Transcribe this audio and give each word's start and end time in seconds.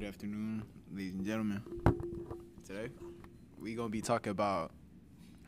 Good 0.00 0.08
afternoon, 0.08 0.62
ladies 0.90 1.12
and 1.12 1.26
gentlemen. 1.26 1.62
Today, 2.66 2.88
we 3.60 3.74
gonna 3.74 3.90
be 3.90 4.00
talking 4.00 4.30
about 4.30 4.72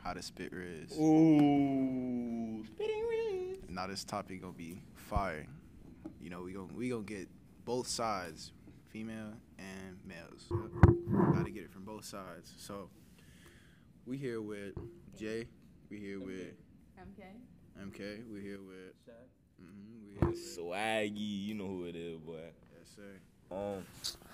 how 0.04 0.12
to 0.12 0.20
spit 0.20 0.52
riz. 0.52 0.92
Ooh, 0.92 2.62
spitting 2.66 3.02
riz. 3.08 3.56
Now 3.70 3.86
this 3.86 4.04
topic 4.04 4.42
gonna 4.42 4.52
be 4.52 4.82
fire. 4.94 5.46
You 6.20 6.28
know, 6.28 6.42
we 6.42 6.52
gonna 6.52 6.68
we 6.74 6.90
gonna 6.90 7.02
get 7.02 7.30
both 7.64 7.86
sides, 7.86 8.52
female 8.90 9.32
and 9.58 9.96
males. 10.04 10.46
Gotta 11.34 11.50
get 11.50 11.62
it 11.62 11.72
from 11.72 11.86
both 11.86 12.04
sides. 12.04 12.52
So, 12.58 12.90
we 14.04 14.18
here 14.18 14.42
with 14.42 14.74
Jay. 15.18 15.46
We 15.88 15.96
here 15.96 16.20
with 16.20 16.58
MK. 17.00 17.24
MK. 17.80 18.30
We 18.30 18.42
here 18.42 18.60
with. 18.60 18.92
Shak. 19.06 19.14
hmm 19.58 20.04
we 20.04 20.12
here 20.12 20.28
with. 20.28 20.58
Swaggy, 20.58 21.46
you 21.46 21.54
know 21.54 21.68
who 21.68 21.84
it 21.84 21.96
is, 21.96 22.18
boy. 22.18 22.50
Yes, 22.78 22.92
sir. 22.94 23.18
Um, 23.52 23.84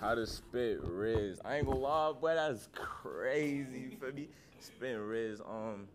how 0.01 0.15
to 0.15 0.27
spit 0.27 0.79
Riz. 0.83 1.41
I 1.45 1.57
ain't 1.57 1.67
gonna 1.67 1.79
lie, 1.79 2.13
boy, 2.13 2.35
that's 2.35 2.69
crazy 2.73 3.97
for 3.99 4.13
me. 4.13 4.29
Spitting 4.61 4.99
Riz. 4.99 5.41
Um, 5.41 5.89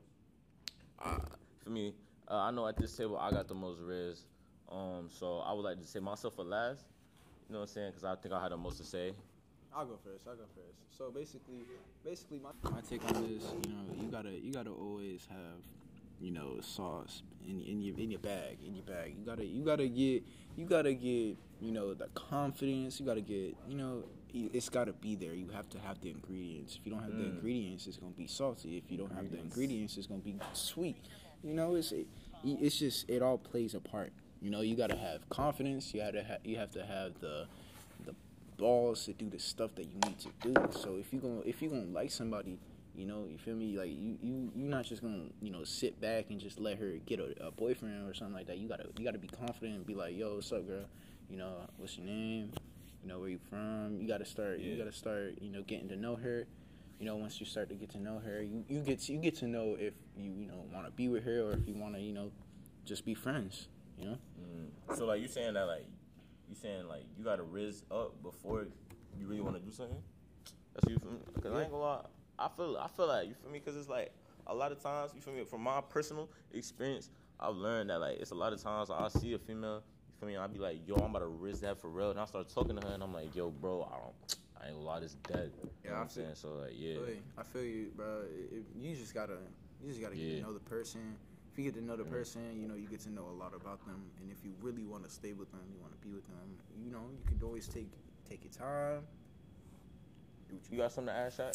for 1.63 1.70
me, 1.70 1.94
uh, 2.30 2.36
I 2.36 2.52
know 2.52 2.68
at 2.68 2.77
this 2.77 2.96
table 2.96 3.18
I 3.18 3.32
got 3.32 3.48
the 3.48 3.55
most 3.55 3.80
Riz. 3.80 4.26
Um, 4.70 5.09
so 5.09 5.40
I 5.40 5.54
would 5.54 5.62
like 5.62 5.80
to 5.80 5.88
say 5.88 5.99
myself 5.99 6.36
for 6.36 6.44
last. 6.44 6.86
You 7.48 7.54
know 7.54 7.59
what 7.59 7.70
I'm 7.70 7.73
saying? 7.73 7.91
Because 7.91 8.04
I 8.04 8.16
think 8.16 8.34
I 8.34 8.41
had 8.41 8.52
the 8.52 8.58
most 8.58 8.77
to 8.77 8.84
say. 8.84 9.13
I'll 9.76 9.85
go 9.85 9.98
first. 10.04 10.27
I'll 10.27 10.35
go 10.35 10.44
first. 10.55 10.98
So 10.98 11.10
basically, 11.10 11.66
basically, 12.04 12.40
my, 12.40 12.71
my 12.71 12.82
take 12.82 13.04
on 13.05 13.13
this, 13.24 13.44
you 13.66 13.74
know, 13.74 14.02
you 14.02 14.08
gotta 14.10 14.32
you 14.32 14.52
gotta 14.52 14.70
always 14.70 15.27
have, 15.30 15.63
you 16.23 16.32
know, 16.32 16.59
sauce 16.62 17.22
in 17.45 17.62
in 17.62 17.82
your 17.82 17.95
in 18.00 18.09
your 18.09 18.20
bag 18.22 18.58
in 18.66 18.73
your 18.76 18.86
bag. 18.86 19.13
You 19.20 19.26
gotta 19.26 19.45
you 19.45 19.62
gotta 19.63 19.88
get 19.88 20.23
you 20.55 20.66
gotta 20.66 20.94
get 20.94 21.36
you 21.59 21.72
know 21.72 21.94
the 21.94 22.08
confidence. 22.16 22.99
You 22.99 23.05
gotta 23.05 23.22
get 23.22 23.55
you 23.68 23.76
know 23.76 24.04
it's 24.34 24.70
gotta 24.70 24.94
be 24.94 25.16
there. 25.16 25.34
You 25.34 25.49
have 25.49 25.70
to 25.72 25.80
have 25.80 25.99
the 26.02 26.09
ingredients. 26.09 26.77
If 26.80 26.86
you 26.88 26.91
don't 26.94 27.04
have 27.04 27.18
the 27.18 27.24
Mm. 27.26 27.35
ingredients, 27.35 27.85
it's 27.88 27.98
gonna 27.98 28.13
be 28.13 28.26
salty. 28.27 28.77
If 28.77 28.90
you 28.91 28.98
don't 28.98 29.12
have 29.12 29.29
the 29.29 29.38
Ingredients. 29.38 29.55
ingredients, 29.57 29.98
it's 29.98 30.07
gonna 30.07 30.21
be 30.21 30.35
sweet. 30.54 30.96
You 31.44 31.54
know, 31.54 31.76
it's 31.76 31.91
it, 31.91 32.07
it's 32.44 32.79
just 32.79 33.10
it 33.10 33.21
all 33.21 33.38
plays 33.38 33.76
a 33.76 33.79
part. 33.82 34.12
You 34.41 34.49
know, 34.49 34.62
you 34.62 34.76
gotta 34.76 34.96
have 34.98 35.27
confidence. 35.29 35.94
You 35.94 35.99
gotta 36.01 36.24
ha- 36.24 36.38
you 36.46 36.55
have 36.57 36.71
to 36.71 36.85
have 36.85 37.20
the 37.20 37.48
the 38.05 38.16
balls 38.57 39.05
to 39.05 39.13
do 39.13 39.29
the 39.29 39.40
stuff 39.40 39.76
that 39.76 39.84
you 39.85 39.99
need 40.07 40.18
to 40.20 40.29
do. 40.41 40.54
So 40.71 40.96
if 40.96 41.12
you 41.13 41.20
gonna 41.20 41.41
if 41.46 41.62
you 41.62 41.70
gonna 41.70 41.84
like 41.99 42.10
somebody, 42.12 42.57
you 42.96 43.05
know, 43.05 43.26
you 43.30 43.38
feel 43.38 43.55
me? 43.55 43.77
Like 43.77 43.90
you 43.90 44.18
you 44.22 44.52
you're 44.55 44.70
not 44.70 44.86
just 44.86 45.02
gonna 45.02 45.26
you 45.41 45.52
know 45.52 45.63
sit 45.63 45.99
back 45.99 46.26
and 46.30 46.40
just 46.40 46.60
let 46.60 46.77
her 46.77 46.94
get 47.05 47.20
a, 47.20 47.48
a 47.48 47.52
boyfriend 47.52 48.08
or 48.08 48.13
something 48.13 48.35
like 48.35 48.48
that. 48.48 48.58
You 48.58 48.68
gotta 48.68 48.85
you 48.98 49.05
gotta 49.05 49.18
be 49.18 49.27
confident 49.27 49.77
and 49.77 49.85
be 49.85 49.96
like, 49.96 50.16
yo, 50.16 50.35
what's 50.35 50.52
up, 50.52 50.68
girl? 50.68 50.85
You 51.30 51.38
know, 51.38 51.54
what's 51.77 51.98
your 51.98 52.05
name? 52.05 52.52
You 53.02 53.10
know, 53.10 53.20
where 53.20 53.30
you 53.30 53.40
from? 53.50 53.98
You 54.00 54.08
gotta 54.08 54.26
start. 54.26 54.60
You 54.60 54.77
gotta 54.77 54.91
start. 54.91 55.40
You 55.41 55.52
know, 55.52 55.63
getting 55.63 55.90
to 55.90 55.96
know 55.96 56.16
her. 56.16 56.46
You 57.00 57.08
know, 57.08 57.16
once 57.16 57.40
you 57.40 57.46
start 57.46 57.70
to 57.70 57.76
get 57.76 57.90
to 57.91 58.00
know 58.00 58.22
her, 58.24 58.41
you, 58.44 58.63
you 58.70 58.80
get 58.80 59.00
to, 59.02 59.13
you 59.13 59.18
get 59.18 59.35
to 59.38 59.48
know 59.48 59.76
if 59.80 59.94
you 60.16 60.32
you 60.32 60.46
know 60.46 60.63
want 60.72 60.85
to 60.85 60.91
be 60.91 61.10
with 61.10 61.24
her 61.24 61.41
or 61.41 61.54
if 61.54 61.68
you 61.68 61.74
want 61.74 61.96
to 61.96 62.02
you 62.02 62.13
know 62.13 62.32
just 62.85 63.05
be 63.05 63.16
friends. 63.16 63.68
You 63.98 64.06
know. 64.06 64.18
Mm. 64.40 64.97
So 64.97 65.06
like 65.06 65.19
you're 65.19 65.30
saying 65.30 65.56
that 65.56 65.66
like 65.66 65.85
you 66.47 66.56
saying 66.56 66.88
like 66.88 67.06
you 67.18 67.24
got 67.24 67.38
to 67.38 67.44
Riz 67.44 67.84
up 67.90 68.22
before 68.22 68.68
you 69.19 69.28
really 69.28 69.41
want 69.41 69.56
to 69.56 69.62
do 69.62 69.72
something. 69.72 69.97
That's 70.75 70.90
you? 70.90 71.00
Cause 71.41 71.52
I 71.53 71.62
ain't 71.62 71.72
gonna 71.72 71.84
lie. 71.84 72.06
I 72.44 72.50
feel 72.50 72.78
I 72.81 72.88
feel 72.88 73.08
like 73.08 73.28
you 73.28 73.34
feel 73.36 73.52
me? 73.52 73.59
Cause 73.59 73.75
it's 73.78 73.88
like 73.90 74.12
a 74.47 74.53
lot 74.53 74.72
of 74.72 74.81
times 74.81 75.12
you 75.16 75.22
feel 75.22 75.34
me. 75.34 75.44
From 75.46 75.62
my 75.62 75.80
personal 75.81 76.30
experience, 76.53 77.09
I've 77.40 77.56
learned 77.56 77.90
that 77.90 78.00
like 78.00 78.19
it's 78.19 78.31
a 78.31 78.35
lot 78.35 78.52
of 78.53 78.62
times 78.62 78.90
I 78.90 79.08
see 79.08 79.34
a 79.34 79.40
female. 79.40 79.84
You 80.09 80.13
feel 80.19 80.28
me? 80.30 80.35
I'll 80.38 80.47
be 80.50 80.59
like, 80.59 80.88
yo, 80.88 80.96
I'm 80.96 81.12
about 81.12 81.19
to 81.19 81.28
Riz 81.28 81.62
that 81.62 81.80
for 81.80 81.88
real, 81.90 82.12
and 82.12 82.19
I 82.19 82.25
start 82.25 82.50
talking 82.50 82.75
to 82.75 82.85
her, 82.88 82.94
and 82.94 83.02
I'm 83.03 83.13
like, 83.13 83.35
yo, 83.35 83.50
bro, 83.50 83.84
I 83.90 83.97
don't. 83.97 84.38
I 84.62 84.68
ain't 84.68 84.75
gonna 84.75 84.85
lie, 84.85 85.00
this 85.00 85.16
dead. 85.28 85.52
You 85.62 85.69
Yeah, 85.84 85.90
know 85.91 85.96
what 85.97 86.03
I'm 86.03 86.09
saying? 86.09 86.35
So 86.35 86.50
like, 86.62 86.72
yeah. 86.75 86.96
Really, 86.96 87.22
I 87.38 87.44
feel 87.44 87.63
you, 87.63 87.91
bro. 87.96 88.22
It, 88.30 88.57
it- 88.57 88.66
you 88.81 88.96
just 88.96 89.13
gotta, 89.13 89.38
you 89.81 89.90
just 89.90 90.02
gotta 90.02 90.16
get 90.16 90.24
Yeah. 90.24 90.35
to 90.38 90.41
know 90.44 90.53
the 90.53 90.59
person. 90.59 91.18
If 91.51 91.57
you 91.59 91.66
get 91.66 91.75
to 91.75 91.81
know 91.84 91.96
the 91.96 92.06
person, 92.06 92.41
you 92.59 92.67
know 92.67 92.73
you 92.73 92.88
get 92.88 93.01
to 93.01 93.12
know 93.12 93.28
a 93.29 93.38
lot 93.38 93.53
about 93.53 93.85
them. 93.85 94.01
And 94.22 94.31
if 94.31 94.44
you 94.44 94.53
really 94.62 94.85
want 94.85 95.03
to 95.03 95.09
stay 95.09 95.34
with 95.34 95.51
them, 95.51 95.62
you 95.72 95.79
want 95.79 95.94
to 95.94 96.07
be 96.07 96.13
with 96.13 96.25
them. 96.25 96.57
You 96.84 96.90
know, 96.91 97.03
you 97.12 97.23
could 97.28 97.44
always 97.46 97.67
take 97.67 97.90
take 98.28 98.44
your 98.44 98.51
time. 98.53 99.01
Do 100.50 100.56
what 100.56 100.72
You 100.72 100.78
got 100.79 100.91
something 100.91 101.13
to 101.13 101.19
add, 101.19 101.34
Shak? 101.34 101.53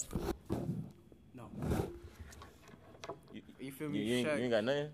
No. 1.38 1.48
You, 3.32 3.42
You 3.60 3.72
feel 3.72 3.88
me, 3.88 3.98
you 4.00 4.14
ain't, 4.16 4.26
you 4.26 4.44
ain't 4.44 4.50
got 4.50 4.64
nothing? 4.64 4.88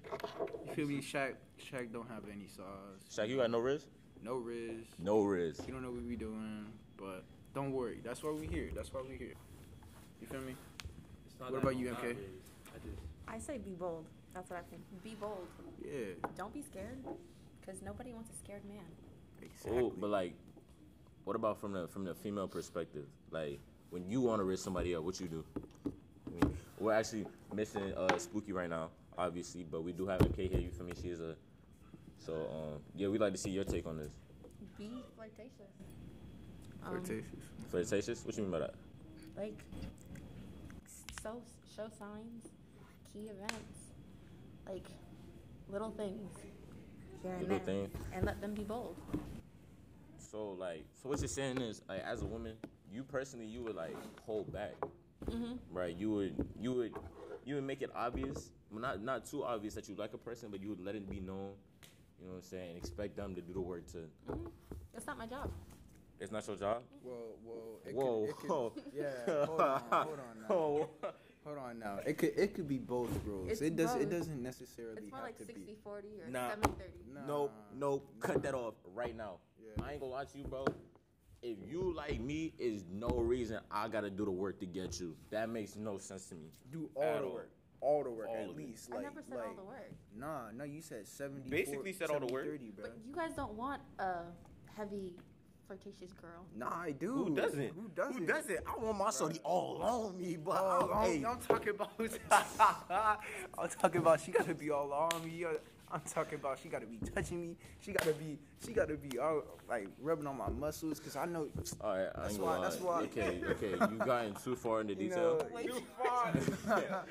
You 0.67 0.75
feel 0.75 0.87
me? 0.87 1.01
Shak, 1.01 1.35
Shak 1.57 1.91
don't 1.93 2.09
have 2.09 2.25
any 2.31 2.47
sauce. 2.47 3.01
Shak, 3.11 3.29
you 3.29 3.37
got 3.39 3.51
no 3.51 3.59
Riz? 3.59 3.87
No 4.23 4.35
Riz. 4.37 4.85
No 4.99 5.23
Riz. 5.23 5.61
You 5.67 5.73
don't 5.73 5.83
know 5.83 5.91
what 5.91 6.05
we 6.05 6.17
doing, 6.17 6.67
but 6.97 7.25
don't 7.55 7.73
worry. 7.73 8.01
That's 8.05 8.23
why 8.23 8.33
we 8.33 8.47
here. 8.47 8.71
That's 8.75 8.93
why 8.93 9.01
we 9.09 9.17
here. 9.17 9.35
You 10.21 10.27
feel 10.27 10.41
me? 10.41 10.55
What 11.39 11.63
about 11.63 11.77
you, 11.77 11.89
MK? 11.89 12.17
I 13.27 13.39
say 13.39 13.59
be 13.59 13.73
bold. 13.73 14.05
That's 14.35 14.51
what 14.51 14.59
I 14.59 14.63
think. 14.71 14.83
Be 15.03 15.15
bold. 15.21 15.47
Yeah. 15.83 16.15
Don't 16.37 16.53
be 16.53 16.63
scared, 16.63 16.99
because 17.61 17.83
nobody 17.83 18.13
wants 18.13 18.31
a 18.31 18.37
scared 18.45 18.65
man. 18.65 18.85
Exactly. 19.43 19.79
Oh, 19.79 19.93
but 19.99 20.11
like, 20.11 20.35
what 21.25 21.37
about 21.37 21.61
from 21.61 21.73
the 21.73 21.87
from 21.89 22.05
the 22.05 22.15
female 22.15 22.49
perspective? 22.49 23.07
Like, 23.31 23.61
when 23.91 24.09
you 24.09 24.21
want 24.21 24.41
to 24.41 24.45
risk 24.45 24.65
somebody 24.65 24.95
up, 24.95 25.05
what 25.05 25.21
you 25.21 25.29
do? 25.29 25.45
I 26.85 26.87
mean, 26.87 26.93
we're 26.93 26.93
actually 26.93 27.27
missing 27.55 27.95
uh, 27.97 28.19
Spooky 28.19 28.53
right 28.53 28.69
now, 28.69 28.91
obviously, 29.17 29.65
but 29.65 29.83
we 29.83 29.93
do 29.93 30.07
have 30.07 30.21
MK 30.21 30.51
here. 30.51 30.61
You 30.61 30.71
feel 30.71 30.85
me? 30.87 30.93
She 31.01 31.09
is 31.09 31.21
a. 31.21 31.35
So 32.19 32.35
um, 32.35 32.81
yeah, 32.95 33.09
we'd 33.09 33.21
like 33.21 33.33
to 33.33 33.39
see 33.39 33.51
your 33.51 33.65
take 33.65 33.87
on 33.87 33.97
this. 33.97 34.13
Be 34.79 35.03
flirtatious. 35.17 35.73
Um, 36.85 37.03
Flirtatious. 37.03 37.25
Flirtatious? 37.71 38.25
What 38.27 38.37
you 38.37 38.43
mean 38.43 38.53
by 38.53 38.59
that? 38.61 38.75
like, 39.37 39.59
so 41.23 41.43
show 41.75 41.89
signs, 41.99 42.49
key 43.13 43.31
events, 43.31 43.79
like 44.69 44.87
little 45.71 45.91
things 45.91 46.33
here 47.23 47.33
and 47.33 47.43
Little 47.43 47.59
there, 47.59 47.67
things. 47.67 47.91
and 48.13 48.25
let 48.27 48.41
them 48.41 48.53
be 48.55 48.63
bold. 48.63 48.97
So 50.19 50.51
like, 50.53 50.85
so 51.03 51.09
what 51.09 51.19
you're 51.21 51.29
saying 51.29 51.59
is, 51.63 51.83
like, 51.89 52.03
as 52.05 52.23
a 52.23 52.27
woman, 52.27 52.55
you 52.93 53.03
personally, 53.05 53.47
you 53.47 53.63
would 53.63 53.75
like 53.75 53.97
hold 54.27 54.53
back, 54.53 54.75
Mm-hmm. 55.27 55.55
right? 55.73 55.95
You 55.97 56.11
would, 56.13 56.47
you 56.61 56.73
would, 56.73 56.93
you 57.45 57.55
would 57.57 57.65
make 57.65 57.83
it 57.83 57.91
obvious, 57.95 58.51
not 58.73 59.03
not 59.03 59.25
too 59.27 59.45
obvious 59.45 59.75
that 59.75 59.89
you 59.89 59.95
like 59.95 60.15
a 60.15 60.19
person, 60.19 60.51
but 60.51 60.61
you 60.63 60.69
would 60.71 60.81
let 60.85 60.95
it 60.95 61.09
be 61.09 61.21
known. 61.21 61.53
You 62.21 62.27
know 62.29 62.33
what 62.33 62.37
I'm 62.37 62.43
saying? 62.43 62.69
And 62.71 62.79
expect 62.79 63.17
them 63.17 63.35
to 63.35 63.41
do 63.41 63.53
the 63.53 63.61
work 63.61 63.87
to. 63.93 63.99
Mm-hmm. 64.31 64.47
That's 64.93 65.07
not 65.07 65.19
my 65.19 65.27
job. 65.27 65.51
It's 66.21 66.31
not 66.33 66.47
your 66.47 66.57
job. 66.57 66.83
Well, 67.03 67.15
well. 67.45 67.81
It 67.85 67.95
Whoa, 67.95 68.21
Could, 68.27 68.31
it 68.31 68.37
could, 68.37 68.51
whoa. 68.51 68.73
Yeah. 68.95 69.47
Hold 69.47 69.61
on. 69.61 69.83
Hold 69.91 70.19
on. 70.21 70.41
Now. 70.41 70.55
Oh, 70.55 70.89
Hold 71.45 71.59
on 71.59 71.79
now. 71.79 71.99
It 72.07 72.17
could 72.17 72.33
it 72.39 72.55
could 72.55 72.67
be 72.69 72.79
both, 72.79 73.11
bros. 73.25 73.49
It's 73.51 73.61
it 73.61 73.77
does 73.77 73.95
it 73.97 74.09
doesn't 74.11 74.43
necessarily 74.43 75.03
It's 75.03 75.11
more 75.11 75.19
have 75.21 75.27
like 75.29 75.37
to 75.39 75.45
60 75.45 75.61
be. 75.65 75.77
40 75.85 76.09
or 76.25 76.31
Nah. 76.31 76.49
70 76.51 76.69
30. 76.79 76.91
Nah. 77.15 77.27
nope, 77.27 77.53
nope. 77.77 78.09
Cut 78.21 78.43
that 78.45 78.55
off 78.55 78.75
right 78.95 79.15
now. 79.15 79.35
Yeah. 79.61 79.85
I 79.85 79.93
ain't 79.93 80.01
gonna 80.01 80.13
lie 80.13 80.25
to 80.25 80.39
you, 80.39 80.45
bro. 80.45 80.65
If 81.47 81.59
you 81.71 81.93
like 81.95 82.21
me, 82.21 82.55
is 82.59 82.85
no 82.91 83.09
reason 83.09 83.61
I 83.71 83.89
gotta 83.89 84.09
do 84.09 84.25
the 84.25 84.31
work 84.31 84.59
to 84.61 84.67
get 84.67 84.99
you. 84.99 85.15
That 85.31 85.51
makes 85.51 85.77
no 85.77 85.99
sense 85.99 86.25
to 86.31 86.35
me. 86.35 86.49
Do 86.73 86.89
all 86.95 87.21
the 87.21 87.29
work. 87.29 87.51
All 87.83 88.03
the 88.03 88.11
work 88.11 88.29
All 88.31 88.35
at 88.37 88.45
of 88.45 88.51
it. 88.53 88.57
least. 88.57 88.89
I 88.91 88.95
Like, 88.95 89.05
never 89.05 89.21
said 89.29 89.37
like, 89.37 89.49
all 89.49 89.55
the 89.55 89.63
work. 89.65 89.93
Nah, 90.19 90.51
no, 90.57 90.65
you 90.65 90.81
said 90.81 91.07
70 91.07 91.51
Basically 91.51 91.93
said 91.93 92.09
all 92.09 92.21
the 92.21 92.33
work. 92.33 92.47
30, 92.47 92.71
bro. 92.71 92.85
But 92.87 92.97
you 93.07 93.15
guys 93.15 93.33
don't 93.37 93.53
want 93.53 93.83
a 93.99 94.21
heavy, 94.75 95.13
flirtatious 95.67 96.15
girl. 96.15 96.47
Nah, 96.57 96.71
I 96.81 96.93
do. 96.93 97.13
Who 97.13 97.35
doesn't? 97.37 97.73
Who 97.75 97.91
doesn't? 97.95 98.21
Who 98.21 98.27
doesn't? 98.27 98.61
I 98.67 98.83
want 98.83 98.97
my 98.97 99.11
shorty 99.11 99.39
all 99.45 99.83
on 99.83 100.17
me, 100.17 100.39
but 100.43 100.57
Oh, 100.59 100.91
I'm, 100.95 100.99
I'm, 100.99 101.11
hey, 101.11 101.25
I'm 101.27 101.39
talking 101.41 101.69
about. 101.75 101.91
I'm 103.59 103.69
talking 103.69 104.01
about. 104.01 104.21
She 104.23 104.33
gotta 104.33 104.55
be 104.55 104.71
all 104.71 104.91
on 104.95 105.23
me. 105.23 105.45
I'm 105.95 106.01
talking 106.13 106.41
about. 106.41 106.59
She 106.61 106.69
gotta 106.69 106.87
be 106.87 106.99
touching 107.15 107.41
me. 107.41 107.57
She 107.81 107.93
gotta 107.93 108.13
be. 108.13 108.37
She 108.67 108.73
gotta 108.73 108.97
be 108.97 109.19
all 109.19 109.43
like 109.69 109.87
rubbing 110.03 110.27
on 110.27 110.37
my 110.37 110.49
muscles. 110.51 110.99
Cause 110.99 111.15
I 111.15 111.25
know. 111.27 111.47
all 111.81 111.97
right, 111.97 112.09
That's 112.17 112.37
why- 112.37 112.57
lie. 112.57 112.63
that's 112.63 112.81
why- 112.81 113.03
Okay, 113.03 113.41
okay, 113.51 113.71
you 113.71 113.99
gotten 114.05 114.35
too 114.35 114.57
far 114.57 114.81
into 114.81 114.95
You 115.01 115.09
detail. 115.09 115.37
know, 115.39 115.47
Wait. 115.55 115.67
too 115.71 115.83
far. 116.03 117.05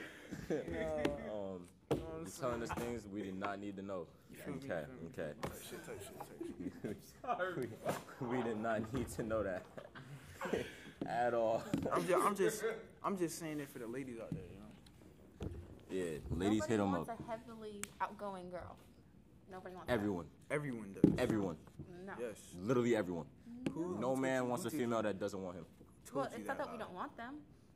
um, 0.52 1.68
you're 1.92 2.28
telling 2.40 2.62
us 2.62 2.70
things 2.72 3.04
we 3.12 3.22
did 3.24 3.40
not 3.40 3.60
need 3.60 3.78
to 3.78 3.82
know. 3.84 4.06
Okay, 4.50 4.84
okay. 5.14 5.32
Shit, 5.70 5.86
touch 5.86 5.96
shit, 6.02 6.20
touch 6.84 6.84
shit. 6.84 6.98
Sorry, 7.22 7.68
we 8.22 8.42
did 8.44 8.60
not 8.60 8.94
need 8.94 9.08
to 9.12 9.24
know 9.24 9.44
that 9.44 9.64
at 11.08 11.34
all. 11.34 11.64
I'm 11.94 12.06
just, 12.06 12.26
I'm 12.26 12.36
just, 12.36 12.64
I'm 13.04 13.18
just 13.18 13.40
saying 13.40 13.60
it 13.62 13.70
for 13.70 13.80
the 13.80 13.88
ladies 13.88 14.18
out 14.22 14.32
there. 14.32 14.42
You 15.94 16.00
know. 16.00 16.06
Yeah, 16.06 16.12
ladies, 16.12 16.60
Nobody 16.60 16.72
hit 16.72 16.78
them 16.78 16.92
wants 16.92 17.10
up. 17.10 17.20
a 17.20 17.32
heavily 17.32 17.82
outgoing 18.02 18.50
girl. 18.50 18.76
Nobody 19.52 19.76
wants 19.76 19.88
that. 19.88 19.94
Everyone, 19.94 20.26
Everyone 20.50 20.94
does. 20.94 21.12
everyone, 21.18 21.58
No. 22.06 22.14
Yes. 22.20 22.38
literally 22.62 22.96
everyone. 22.96 23.26
Who, 23.74 23.98
No 24.00 24.16
who 24.16 24.22
man 24.22 24.48
wants 24.50 24.66
a 24.66 24.70
female 24.72 25.02
that 25.04 25.20
doesn't 25.20 25.42
want 25.42 25.58
him. 25.58 25.66
Well, 26.14 26.28
it's 26.36 26.48
not 26.48 26.58
that 26.58 26.72
we 26.72 26.78
don't 26.78 26.94
want 26.94 27.16
them. 27.18 27.36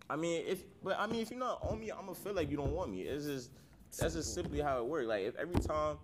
I 0.10 0.16
mean, 0.16 0.44
if 0.48 0.64
but 0.84 1.00
I 1.00 1.08
mean, 1.08 1.22
if 1.22 1.32
you're 1.32 1.40
not 1.40 1.60
on 1.64 1.80
me, 1.80 1.90
I'm 1.92 2.02
gonna 2.02 2.16
feel 2.16 2.34
like 2.34 2.50
you 2.52 2.58
don't 2.58 2.72
want 2.74 2.92
me. 2.92 3.02
It's 3.02 3.26
just 3.26 3.52
that's 4.00 4.14
just 4.14 4.34
simply 4.34 4.60
how 4.62 4.78
it 4.80 4.86
works. 4.86 5.08
Like 5.08 5.24
if 5.26 5.36
every 5.38 5.60
time, 5.60 5.98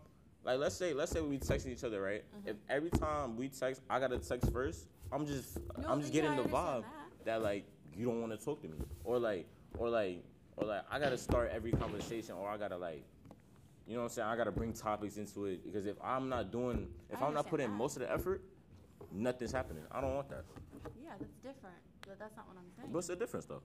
like 0.44 0.60
let's 0.60 0.76
say 0.76 0.94
let's 0.94 1.12
say 1.12 1.22
we 1.22 1.38
texting 1.38 1.68
each 1.72 1.84
other, 1.84 2.02
right? 2.02 2.24
Mm-hmm. 2.38 2.50
If 2.50 2.56
every 2.70 2.90
time 2.90 3.38
we 3.38 3.50
text, 3.50 3.82
I 3.90 4.00
gotta 4.00 4.18
text 4.20 4.52
first, 4.52 4.88
I'm 5.12 5.26
just 5.26 5.58
No, 5.78 5.90
I'm 5.90 6.02
just 6.02 6.12
getting 6.12 6.32
the 6.32 6.44
understand 6.44 6.84
vibe 6.84 7.26
that. 7.26 7.42
like 7.44 7.66
you 7.96 8.06
don't 8.08 8.20
want 8.20 8.38
to 8.38 8.44
talk 8.44 8.62
to 8.64 8.68
me 8.68 8.78
or 9.04 9.20
like 9.20 9.46
or 9.78 9.90
like 9.90 10.24
or 10.58 10.68
like 10.68 10.84
I 10.92 11.00
gotta 11.00 11.18
start 11.18 11.52
every 11.54 11.72
conversation 11.72 12.36
or 12.36 12.50
I 12.50 12.58
gotta 12.58 12.78
like 12.78 13.04
you 13.88 13.96
know 13.96 14.02
what 14.02 14.06
I'm 14.06 14.10
saying 14.12 14.28
I 14.28 14.36
gotta 14.36 14.52
bring 14.52 14.74
topics 14.74 15.18
into 15.18 15.46
it 15.46 15.64
because 15.64 15.86
if 15.86 15.98
I'm 16.04 16.30
not 16.30 16.52
doing 16.52 16.88
if 17.10 17.22
I 17.22 17.26
I'm 17.26 17.34
not 17.34 17.48
putting 17.48 17.70
that. 17.70 17.76
most 17.76 17.98
of 17.98 18.02
the 18.02 18.12
effort, 18.12 18.42
nothing's 19.12 19.52
happening. 19.52 19.84
I 19.92 20.02
don't 20.02 20.16
want 20.16 20.30
that. 20.30 20.46
Yeah, 21.04 21.12
that's 21.20 21.34
different. 21.38 21.76
But 22.08 22.20
that's 22.20 22.36
not 22.36 22.48
what 22.48 22.58
I'm 22.58 22.70
saying. 22.78 22.92
What's 22.92 23.08
the 23.08 23.16
difference 23.16 23.46
though? 23.46 23.62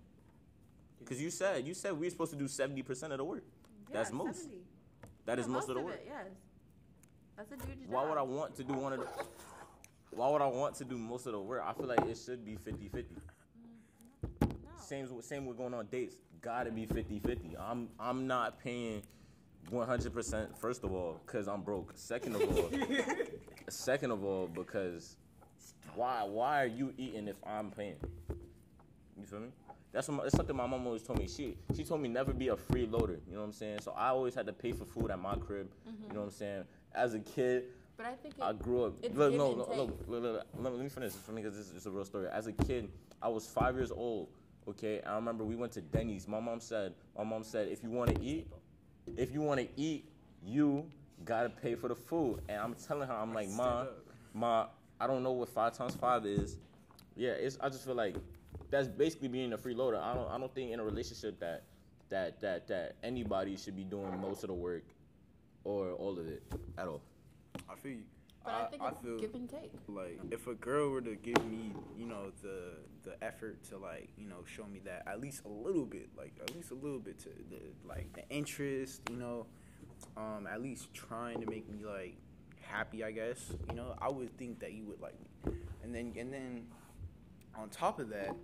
Because 0.98 1.20
you 1.20 1.30
said 1.30 1.66
you 1.66 1.74
said 1.74 1.92
we're 1.92 2.10
supposed 2.10 2.32
to 2.32 2.38
do 2.38 2.48
seventy 2.48 2.82
percent 2.82 3.12
of 3.12 3.18
the 3.18 3.24
work. 3.24 3.44
Yeah, 3.88 3.96
that's 3.96 4.12
most. 4.12 4.42
70. 4.42 4.58
That 5.26 5.38
is 5.38 5.46
Yeah, 5.46 5.52
most 5.52 5.68
of 5.68 5.74
the 5.76 5.82
work. 5.82 5.94
It, 5.94 6.06
yes. 6.08 6.26
That's 7.36 7.52
a 7.52 7.56
dude's 7.56 7.86
Why 7.86 8.08
would 8.08 8.18
I 8.18 8.22
want 8.22 8.56
to 8.56 8.64
do 8.64 8.72
one 8.74 8.94
of 8.94 9.00
the? 9.00 9.06
Why 10.10 10.30
would 10.30 10.42
I 10.42 10.46
want 10.46 10.74
to 10.76 10.84
do 10.84 10.98
most 10.98 11.26
of 11.26 11.32
the 11.32 11.40
work? 11.40 11.62
I 11.64 11.72
feel 11.74 11.86
like 11.86 12.00
it 12.00 12.16
should 12.16 12.44
be 12.44 12.56
50-50. 12.56 13.04
Same 14.88 15.14
with 15.14 15.26
same 15.26 15.44
with 15.44 15.58
going 15.58 15.74
on 15.74 15.86
dates. 15.86 16.16
Gotta 16.40 16.70
be 16.70 16.86
50-50. 16.86 17.60
I'm 17.60 17.90
I'm 18.00 18.26
not 18.26 18.58
paying 18.58 19.02
100% 19.70 20.56
first 20.56 20.82
of 20.82 20.94
all 20.94 21.20
cuz 21.26 21.46
I'm 21.46 21.60
broke. 21.60 21.92
Second 21.94 22.36
of 22.36 22.56
all, 22.56 22.70
second 23.68 24.12
of 24.12 24.24
all 24.24 24.46
because 24.46 25.16
why 25.94 26.22
why 26.22 26.62
are 26.62 26.66
you 26.66 26.94
eating 26.96 27.28
if 27.28 27.36
I'm 27.44 27.70
paying? 27.70 27.96
You 29.20 29.26
feel 29.26 29.40
me? 29.40 29.48
That's, 29.92 30.08
what 30.08 30.16
my, 30.16 30.22
that's 30.22 30.36
something 30.36 30.56
my 30.56 30.66
mom 30.66 30.86
always 30.86 31.02
told 31.02 31.18
me. 31.18 31.28
She 31.28 31.58
she 31.76 31.84
told 31.84 32.00
me 32.00 32.08
never 32.08 32.32
be 32.32 32.48
a 32.48 32.56
freeloader. 32.56 33.20
You 33.26 33.34
know 33.34 33.40
what 33.40 33.44
I'm 33.44 33.52
saying? 33.52 33.80
So 33.82 33.92
I 33.92 34.08
always 34.08 34.34
had 34.34 34.46
to 34.46 34.54
pay 34.54 34.72
for 34.72 34.86
food 34.86 35.10
at 35.10 35.18
my 35.18 35.34
crib. 35.34 35.68
You 35.84 35.92
know 35.92 35.98
mm-hmm. 35.98 36.16
what 36.16 36.24
I'm 36.24 36.30
saying? 36.30 36.64
As 36.94 37.12
a 37.12 37.20
kid, 37.20 37.64
But 37.98 38.06
I 38.06 38.14
think 38.14 38.38
it, 38.38 38.42
I 38.42 38.54
grew 38.54 38.84
up. 38.84 38.94
Look, 39.02 39.34
no, 39.34 39.52
no, 39.52 39.66
look, 39.74 39.76
look, 39.76 40.22
look, 40.22 40.46
let, 40.54 40.72
let 40.72 40.82
me 40.82 40.88
finish 40.88 41.12
this 41.12 41.20
for 41.20 41.32
me 41.32 41.42
because 41.42 41.58
this 41.58 41.66
is 41.66 41.74
just 41.74 41.86
a 41.86 41.90
real 41.90 42.06
story. 42.06 42.28
As 42.32 42.46
a 42.46 42.52
kid, 42.52 42.88
I 43.20 43.28
was 43.28 43.46
five 43.46 43.74
years 43.76 43.90
old. 43.90 44.28
Okay, 44.68 45.00
I 45.06 45.14
remember 45.14 45.44
we 45.44 45.56
went 45.56 45.72
to 45.72 45.80
Denny's. 45.80 46.28
My 46.28 46.40
mom 46.40 46.60
said, 46.60 46.92
my 47.16 47.24
mom 47.24 47.42
said, 47.42 47.68
if 47.68 47.82
you 47.82 47.90
want 47.90 48.14
to 48.14 48.22
eat, 48.22 48.46
if 49.16 49.32
you 49.32 49.40
want 49.40 49.60
to 49.60 49.68
eat, 49.80 50.04
you 50.44 50.84
gotta 51.24 51.48
pay 51.48 51.74
for 51.74 51.88
the 51.88 51.94
food. 51.94 52.40
And 52.48 52.60
I'm 52.60 52.74
telling 52.74 53.08
her, 53.08 53.14
I'm 53.14 53.32
like, 53.32 53.48
ma, 53.50 53.86
ma, 54.34 54.66
I 55.00 55.06
don't 55.06 55.22
know 55.22 55.32
what 55.32 55.48
five 55.48 55.72
times 55.72 55.94
five 55.94 56.26
is. 56.26 56.58
Yeah, 57.16 57.30
it's. 57.30 57.56
I 57.60 57.70
just 57.70 57.84
feel 57.84 57.94
like 57.94 58.16
that's 58.70 58.88
basically 58.88 59.28
being 59.28 59.54
a 59.54 59.58
freeloader. 59.58 60.00
I 60.00 60.12
don't. 60.14 60.30
I 60.30 60.38
don't 60.38 60.54
think 60.54 60.70
in 60.70 60.80
a 60.80 60.84
relationship 60.84 61.40
that 61.40 61.64
that 62.10 62.40
that 62.40 62.68
that 62.68 62.96
anybody 63.02 63.56
should 63.56 63.74
be 63.74 63.84
doing 63.84 64.20
most 64.20 64.44
of 64.44 64.48
the 64.48 64.54
work 64.54 64.84
or 65.64 65.92
all 65.92 66.18
of 66.18 66.26
it 66.28 66.42
at 66.76 66.86
all. 66.86 67.00
I 67.68 67.74
feel 67.74 67.92
you. 67.92 68.17
But 68.44 68.54
I, 68.54 68.64
think 68.66 68.82
it's 68.86 69.00
feel 69.00 69.18
give 69.18 69.34
and 69.34 69.48
take. 69.48 69.72
like 69.88 70.20
if 70.30 70.46
a 70.46 70.54
girl 70.54 70.90
were 70.90 71.00
to 71.02 71.16
give 71.16 71.44
me, 71.44 71.74
you 71.98 72.06
know, 72.06 72.32
the 72.42 72.76
the 73.04 73.22
effort 73.22 73.62
to 73.64 73.78
like, 73.78 74.08
you 74.16 74.26
know, 74.26 74.44
show 74.46 74.64
me 74.64 74.80
that 74.84 75.02
at 75.06 75.20
least 75.20 75.42
a 75.44 75.48
little 75.48 75.84
bit, 75.84 76.08
like 76.16 76.32
at 76.40 76.54
least 76.54 76.70
a 76.70 76.74
little 76.74 76.98
bit 76.98 77.18
to 77.20 77.28
the 77.50 77.60
like 77.86 78.12
the 78.14 78.28
interest, 78.30 79.02
you 79.10 79.16
know, 79.16 79.46
um, 80.16 80.46
at 80.50 80.62
least 80.62 80.92
trying 80.94 81.40
to 81.40 81.46
make 81.46 81.68
me 81.68 81.84
like 81.84 82.16
happy, 82.60 83.04
I 83.04 83.10
guess, 83.10 83.52
you 83.68 83.74
know, 83.74 83.94
I 84.00 84.08
would 84.08 84.36
think 84.38 84.60
that 84.60 84.72
you 84.72 84.84
would 84.86 85.00
like 85.00 85.14
me, 85.20 85.52
and 85.82 85.94
then 85.94 86.14
and 86.16 86.32
then 86.32 86.66
on 87.56 87.68
top 87.68 87.98
of 87.98 88.08
that, 88.10 88.34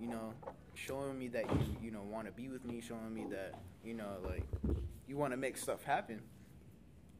you 0.00 0.08
know, 0.08 0.32
showing 0.74 1.18
me 1.18 1.28
that 1.28 1.48
you 1.50 1.76
you 1.82 1.90
know 1.90 2.02
want 2.02 2.26
to 2.26 2.32
be 2.32 2.48
with 2.48 2.64
me, 2.64 2.80
showing 2.80 3.12
me 3.12 3.26
that 3.30 3.54
you 3.84 3.94
know 3.94 4.16
like 4.24 4.44
you 5.06 5.16
want 5.16 5.32
to 5.32 5.36
make 5.36 5.56
stuff 5.56 5.84
happen. 5.84 6.20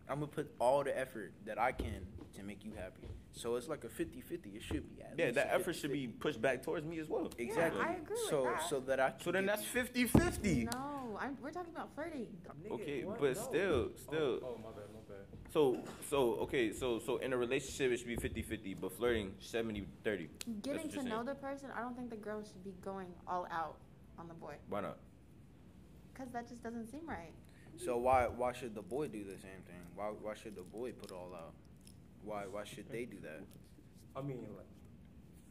I'm 0.08 0.16
gonna 0.16 0.26
put 0.26 0.52
all 0.58 0.82
the 0.84 0.96
effort 0.98 1.32
that 1.46 1.58
I 1.58 1.72
can 1.72 2.06
to 2.36 2.42
make 2.42 2.64
you 2.64 2.72
happy. 2.76 3.08
So 3.32 3.56
it's 3.56 3.68
like 3.68 3.84
a 3.84 3.88
50-50. 3.88 4.56
It 4.56 4.62
should 4.62 4.94
be. 4.94 5.02
At 5.02 5.14
Yeah, 5.18 5.24
least 5.26 5.36
that 5.36 5.46
a 5.48 5.54
effort 5.54 5.74
should 5.74 5.92
be 5.92 6.06
pushed 6.08 6.40
back 6.40 6.62
towards 6.62 6.84
me 6.86 6.98
as 6.98 7.08
well. 7.08 7.30
exactly. 7.38 7.80
I 7.80 7.92
agree 7.94 8.06
with 8.10 8.28
so 8.28 8.44
that. 8.44 8.68
so 8.68 8.80
that 8.80 9.00
I. 9.00 9.10
Can 9.10 9.20
So 9.20 9.32
then 9.32 9.46
that's 9.46 9.62
you- 9.74 9.80
50-50. 9.82 10.64
No, 10.74 11.16
I'm, 11.18 11.36
we're 11.42 11.50
talking 11.50 11.72
about 11.74 11.94
flirting. 11.94 12.26
Okay, 12.70 13.04
what? 13.04 13.20
but 13.20 13.36
No. 13.36 13.42
still, 13.42 13.74
oh, 13.74 13.90
still. 13.96 14.40
Oh, 14.42 14.56
oh, 14.56 14.60
my 14.62 14.70
bad, 14.70 14.88
my 14.92 15.00
bad. 15.08 15.24
So, 15.52 15.78
so 16.08 16.32
okay, 16.44 16.72
so 16.72 16.98
so 16.98 17.18
in 17.18 17.32
a 17.32 17.36
relationship 17.36 17.92
it 17.92 17.98
should 17.98 18.08
be 18.08 18.16
50-50, 18.16 18.76
but 18.80 18.92
flirting 18.92 19.32
70-30. 19.40 20.28
Getting 20.62 20.88
to 20.90 21.02
know 21.02 21.22
the 21.22 21.34
person, 21.34 21.68
I 21.76 21.80
don't 21.80 21.94
think 21.96 22.10
the 22.10 22.16
girl 22.16 22.42
should 22.42 22.64
be 22.64 22.74
going 22.82 23.08
all 23.26 23.46
out 23.50 23.76
on 24.18 24.28
the 24.28 24.34
boy. 24.34 24.54
Why 24.68 24.80
not? 24.80 24.98
Because 26.12 26.30
that 26.32 26.48
just 26.48 26.62
doesn't 26.62 26.90
seem 26.90 27.06
right. 27.06 27.32
So 27.76 27.96
why 27.96 28.26
why 28.26 28.52
should 28.52 28.74
the 28.74 28.82
boy 28.82 29.08
do 29.08 29.24
the 29.24 29.38
same 29.38 29.62
thing? 29.66 29.82
Why 29.94 30.06
why 30.06 30.34
should 30.34 30.56
the 30.56 30.62
boy 30.62 30.92
put 30.92 31.10
all 31.12 31.32
out? 31.34 31.54
Why 32.24 32.44
why 32.50 32.64
should 32.64 32.90
they 32.90 33.04
do 33.04 33.18
that? 33.22 33.40
I 34.14 34.22
mean, 34.22 34.46
like, 34.56 34.66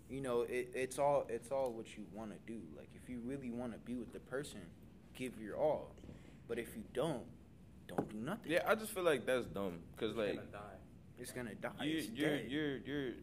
You 0.09 0.21
know, 0.21 0.41
it, 0.41 0.71
it's 0.73 0.99
all 0.99 1.25
it's 1.29 1.51
all 1.51 1.71
what 1.71 1.97
you 1.97 2.05
want 2.13 2.31
to 2.31 2.37
do. 2.51 2.59
Like 2.77 2.89
if 2.95 3.09
you 3.09 3.19
really 3.25 3.51
want 3.51 3.73
to 3.73 3.79
be 3.79 3.95
with 3.95 4.13
the 4.13 4.19
person, 4.19 4.61
give 5.15 5.39
your 5.41 5.57
all. 5.57 5.95
But 6.47 6.59
if 6.59 6.75
you 6.75 6.83
don't, 6.93 7.23
don't 7.87 8.09
do 8.09 8.17
nothing. 8.17 8.51
Yeah, 8.51 8.63
I 8.67 8.75
just 8.75 8.91
feel 8.93 9.03
like 9.03 9.25
that's 9.25 9.45
dumb 9.47 9.79
cuz 9.97 10.15
like 10.15 10.35
gonna 10.35 10.47
die. 10.51 10.77
It's 11.17 11.31
gonna 11.31 11.55
die. 11.55 11.85
you 11.85 11.97
It's 11.97 12.09
you're 12.09 12.37
dead. 12.37 12.51
you're 12.51 12.77
you're 12.77 13.13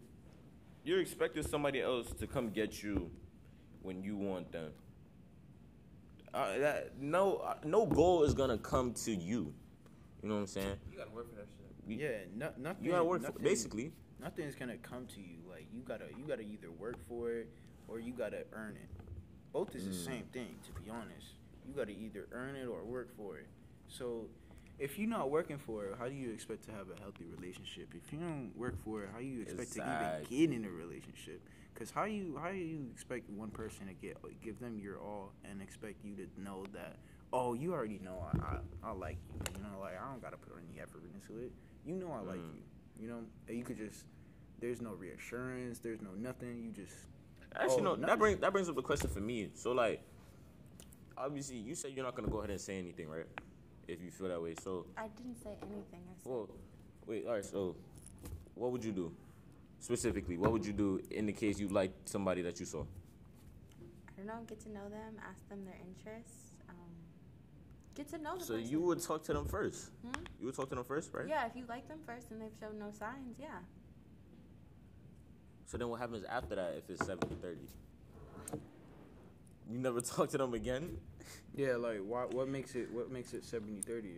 you're 0.84 1.00
expecting 1.00 1.42
somebody 1.42 1.80
else 1.80 2.10
to 2.18 2.26
come 2.26 2.50
get 2.50 2.82
you 2.82 3.10
when 3.82 4.02
you 4.02 4.16
want 4.16 4.50
them. 4.52 4.72
Uh, 6.34 6.58
that 6.58 6.92
no 7.00 7.36
uh, 7.36 7.54
no 7.64 7.86
goal 7.86 8.22
is 8.24 8.34
gonna 8.34 8.58
come 8.58 8.92
to 8.92 9.12
you. 9.12 9.52
You 10.22 10.28
know 10.28 10.34
what 10.36 10.40
I'm 10.42 10.46
saying? 10.46 10.76
You 10.90 10.98
gotta 10.98 11.10
work 11.10 11.28
for 11.30 11.36
that 11.36 11.46
shit. 11.48 11.98
Yeah, 11.98 12.08
no, 12.36 12.50
nothing. 12.58 12.84
You 12.84 12.90
gotta 12.92 13.04
work 13.04 13.20
for 13.22 13.28
nothing, 13.28 13.42
basically. 13.44 13.92
Nothing's 14.20 14.54
gonna 14.54 14.76
come 14.78 15.06
to 15.06 15.20
you. 15.20 15.36
Like 15.48 15.66
you 15.72 15.80
gotta, 15.80 16.06
you 16.18 16.24
gotta 16.26 16.42
either 16.42 16.70
work 16.70 16.96
for 17.08 17.30
it 17.32 17.48
or 17.86 17.98
you 18.00 18.12
gotta 18.12 18.44
earn 18.52 18.76
it. 18.76 18.88
Both 19.52 19.74
is 19.74 19.84
the 19.84 19.90
Mm. 19.92 20.04
same 20.04 20.24
thing, 20.32 20.58
to 20.66 20.80
be 20.82 20.90
honest. 20.90 21.34
You 21.66 21.72
gotta 21.74 21.92
either 21.92 22.28
earn 22.32 22.56
it 22.56 22.66
or 22.66 22.84
work 22.84 23.14
for 23.16 23.38
it. 23.38 23.46
So, 23.88 24.26
if 24.78 24.98
you're 24.98 25.08
not 25.08 25.30
working 25.30 25.58
for 25.58 25.86
it, 25.86 25.96
how 25.98 26.08
do 26.08 26.14
you 26.14 26.30
expect 26.32 26.64
to 26.66 26.72
have 26.72 26.86
a 26.96 27.00
healthy 27.00 27.26
relationship? 27.36 27.88
If 27.94 28.12
you 28.12 28.18
don't 28.18 28.52
work 28.56 28.76
for 28.84 29.02
it, 29.02 29.10
how 29.12 29.18
do 29.18 29.24
you 29.24 29.42
expect 29.42 29.72
to 29.74 29.80
even 29.80 30.48
get 30.50 30.56
in 30.56 30.64
a 30.64 30.70
relationship? 30.70 31.42
Cause 31.74 31.90
how 31.92 32.04
you 32.04 32.36
how 32.42 32.50
do 32.50 32.56
you 32.56 32.88
expect 32.92 33.30
one 33.30 33.50
person 33.50 33.86
to 33.86 33.92
get 33.94 34.16
give 34.42 34.58
them 34.58 34.78
your 34.80 34.98
all 34.98 35.32
and 35.44 35.62
expect 35.62 36.04
you 36.04 36.16
to 36.16 36.26
know 36.42 36.64
that 36.72 36.96
oh 37.32 37.54
you 37.54 37.72
already 37.72 38.00
know 38.02 38.18
I 38.34 38.38
I, 38.38 38.58
I 38.88 38.92
like 38.92 39.16
you 39.32 39.40
you 39.56 39.62
know 39.62 39.78
like 39.78 39.94
I 39.96 40.10
don't 40.10 40.20
gotta 40.20 40.38
put 40.38 40.54
any 40.58 40.80
effort 40.80 41.02
into 41.14 41.40
it 41.40 41.52
you 41.86 41.94
know 41.94 42.10
I 42.10 42.18
like 42.28 42.40
Mm. 42.40 42.54
you 42.54 43.02
you 43.02 43.08
know 43.08 43.20
and 43.46 43.56
you 43.56 43.62
could 43.62 43.76
just 43.76 44.06
there's 44.60 44.80
no 44.82 44.90
reassurance 44.94 45.78
there's 45.78 46.02
no 46.02 46.10
nothing 46.18 46.60
you 46.64 46.72
just 46.72 46.96
Actually, 47.54 47.82
Oh, 47.82 47.94
no. 47.94 48.06
That 48.06 48.18
brings 48.18 48.40
that 48.40 48.52
brings 48.52 48.68
up 48.68 48.74
the 48.74 48.82
question 48.82 49.08
for 49.08 49.20
me. 49.20 49.48
So, 49.54 49.72
like, 49.72 50.02
obviously, 51.16 51.56
you 51.56 51.74
said 51.74 51.92
you're 51.94 52.04
not 52.04 52.14
gonna 52.14 52.28
go 52.28 52.38
ahead 52.38 52.50
and 52.50 52.60
say 52.60 52.78
anything, 52.78 53.08
right? 53.08 53.26
If 53.88 54.02
you 54.02 54.10
feel 54.10 54.28
that 54.28 54.40
way. 54.40 54.54
So, 54.62 54.84
I 54.98 55.08
didn't 55.16 55.42
say 55.42 55.50
anything. 55.62 56.02
I 56.04 56.14
said, 56.22 56.30
well, 56.30 56.48
wait. 57.06 57.24
All 57.26 57.32
right. 57.32 57.44
So, 57.44 57.74
what 58.54 58.70
would 58.70 58.84
you 58.84 58.92
do 58.92 59.10
specifically? 59.80 60.36
What 60.36 60.52
would 60.52 60.64
you 60.66 60.74
do 60.74 61.00
in 61.10 61.24
the 61.24 61.32
case 61.32 61.58
you 61.58 61.68
like 61.68 61.92
somebody 62.04 62.42
that 62.42 62.60
you 62.60 62.66
saw? 62.66 62.82
I 62.82 64.10
don't 64.18 64.26
know, 64.26 64.44
get 64.46 64.60
to 64.60 64.68
know 64.70 64.88
them, 64.90 65.14
ask 65.26 65.48
them 65.48 65.64
their 65.64 65.78
interests, 65.86 66.50
um, 66.68 66.74
get 67.94 68.08
to 68.08 68.18
know 68.18 68.36
the 68.36 68.44
So 68.44 68.54
person. 68.56 68.68
you 68.68 68.80
would 68.80 69.00
talk 69.00 69.22
to 69.24 69.32
them 69.32 69.46
first. 69.46 69.90
Hmm? 70.04 70.22
You 70.40 70.46
would 70.46 70.56
talk 70.56 70.68
to 70.70 70.74
them 70.74 70.84
first, 70.84 71.10
right? 71.14 71.26
Yeah, 71.28 71.46
if 71.46 71.54
you 71.54 71.64
like 71.68 71.86
them 71.88 71.98
first 72.04 72.30
and 72.32 72.42
they've 72.42 72.50
shown 72.60 72.78
no 72.80 72.90
signs, 72.90 73.36
yeah. 73.40 73.46
So 75.66 75.78
then 75.78 75.88
what 75.88 76.00
happens 76.00 76.24
after 76.28 76.56
that 76.56 76.74
if 76.78 76.90
it's 76.90 77.06
70 77.06 77.36
30? 77.40 77.58
You 79.70 79.78
never 79.78 80.00
talk 80.12 80.28
to 80.30 80.38
them 80.38 80.54
again? 80.54 80.96
yeah 81.54 81.76
like 81.76 81.98
why 81.98 82.22
what 82.24 82.48
makes 82.48 82.74
it 82.74 82.90
what 82.92 83.10
makes 83.10 83.32
it 83.34 83.44
70 83.44 83.80
30 83.82 84.08
if 84.08 84.14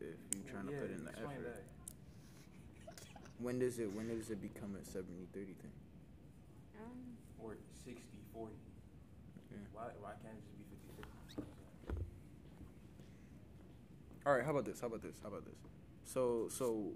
if 0.00 0.06
you're 0.34 0.52
trying 0.52 0.66
to 0.66 0.72
yeah, 0.72 0.80
put 0.80 0.90
in 0.90 1.04
the 1.04 1.10
effort 1.12 1.44
that. 1.44 2.94
when 3.38 3.58
does 3.58 3.78
it 3.78 3.92
when 3.94 4.08
does 4.08 4.30
it 4.30 4.40
become 4.40 4.74
a 4.80 4.84
70 4.84 5.26
30 5.34 5.44
thing 5.46 5.70
Um, 6.80 7.16
Or 7.38 7.56
60, 7.84 8.00
40. 8.32 8.52
Yeah. 9.50 9.58
Why, 9.72 9.82
why 10.00 10.12
can't 10.22 10.34
it 10.34 10.44
just 10.46 10.70
be 10.70 11.02
50, 11.02 11.42
50? 11.86 12.02
All 14.26 14.34
right, 14.34 14.44
how 14.44 14.50
about 14.50 14.64
this? 14.64 14.80
How 14.80 14.86
about 14.88 15.02
this? 15.02 15.16
How 15.22 15.28
about 15.28 15.44
this? 15.44 15.58
So, 16.04 16.48
so 16.50 16.92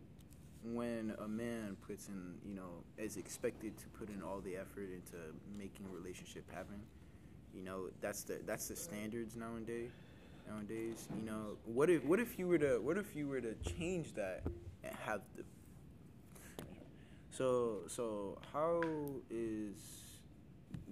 when 0.65 1.15
a 1.19 1.29
man 1.29 1.77
puts 1.87 2.09
in, 2.09 2.35
you 2.47 2.55
know, 2.55 2.85
is 2.99 3.17
expected 3.17 3.77
to 3.79 3.87
put 3.99 4.09
in 4.11 4.23
all 4.23 4.41
the 4.41 4.57
effort 4.57 4.91
into 4.93 5.17
making 5.59 5.87
a 5.91 5.95
relationship 5.95 6.45
happen, 6.53 6.81
you 7.55 7.63
know, 7.63 7.89
that's 8.01 8.23
the 8.23 8.41
that's 8.47 8.69
the 8.69 8.77
standards 8.77 9.37
nowadays. 9.37 9.91
Nowadays, 10.49 11.09
you 11.17 11.25
know, 11.25 11.57
what 11.65 11.89
if 11.89 12.05
what 12.05 12.19
if 12.19 12.39
you 12.39 12.49
were 12.49 12.59
to 12.59 12.81
what 12.81 12.99
if 12.99 13.15
you 13.15 13.29
were 13.29 13.41
to 13.41 13.55
change 13.79 14.15
that 14.15 14.43
and 14.83 14.95
have 15.05 15.21
the 15.37 15.45
so 17.31 17.81
so 17.87 18.39
how 18.53 18.83
is 19.31 19.77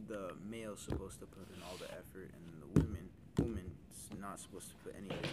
the 0.08 0.32
male 0.48 0.76
supposed 0.76 1.20
to 1.20 1.26
put 1.26 1.48
in 1.54 1.62
all 1.62 1.76
the 1.78 1.90
effort 1.92 2.30
and 2.32 2.62
the 2.62 2.80
woman 2.80 3.08
woman's 3.38 4.08
not 4.20 4.38
supposed 4.38 4.68
to 4.68 4.74
put 4.76 4.94
anything? 4.96 5.30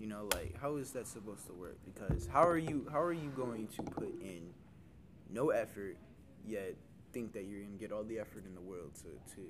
You 0.00 0.08
know, 0.08 0.28
like 0.34 0.60
how 0.60 0.76
is 0.76 0.90
that 0.92 1.06
supposed 1.06 1.46
to 1.46 1.52
work? 1.52 1.78
Because 1.84 2.26
how 2.26 2.46
are 2.46 2.58
you 2.58 2.86
how 2.90 3.00
are 3.00 3.12
you 3.12 3.30
going 3.36 3.68
to 3.76 3.82
put 3.82 4.20
in 4.20 4.52
no 5.30 5.50
effort 5.50 5.96
yet 6.46 6.74
think 7.12 7.32
that 7.32 7.44
you're 7.44 7.60
gonna 7.60 7.76
get 7.76 7.92
all 7.92 8.02
the 8.04 8.18
effort 8.18 8.44
in 8.46 8.54
the 8.54 8.60
world 8.60 8.90
to 8.94 9.34
to 9.34 9.42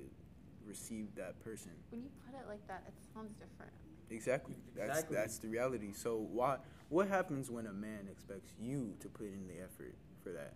receive 0.67 1.07
that 1.15 1.39
person. 1.43 1.71
When 1.89 2.01
you 2.03 2.09
put 2.25 2.39
it 2.39 2.47
like 2.47 2.65
that, 2.67 2.83
it 2.87 2.93
sounds 3.13 3.33
different. 3.33 3.71
Exactly. 4.09 4.55
That's 4.75 4.89
Exactly. 4.89 5.15
that's 5.15 5.37
the 5.39 5.47
reality. 5.47 5.91
So 5.93 6.27
why 6.31 6.57
what 6.89 7.07
happens 7.07 7.49
when 7.49 7.67
a 7.67 7.73
man 7.73 8.07
expects 8.11 8.53
you 8.59 8.93
to 8.99 9.07
put 9.07 9.27
in 9.27 9.47
the 9.47 9.61
effort 9.63 9.95
for 10.23 10.29
that? 10.31 10.53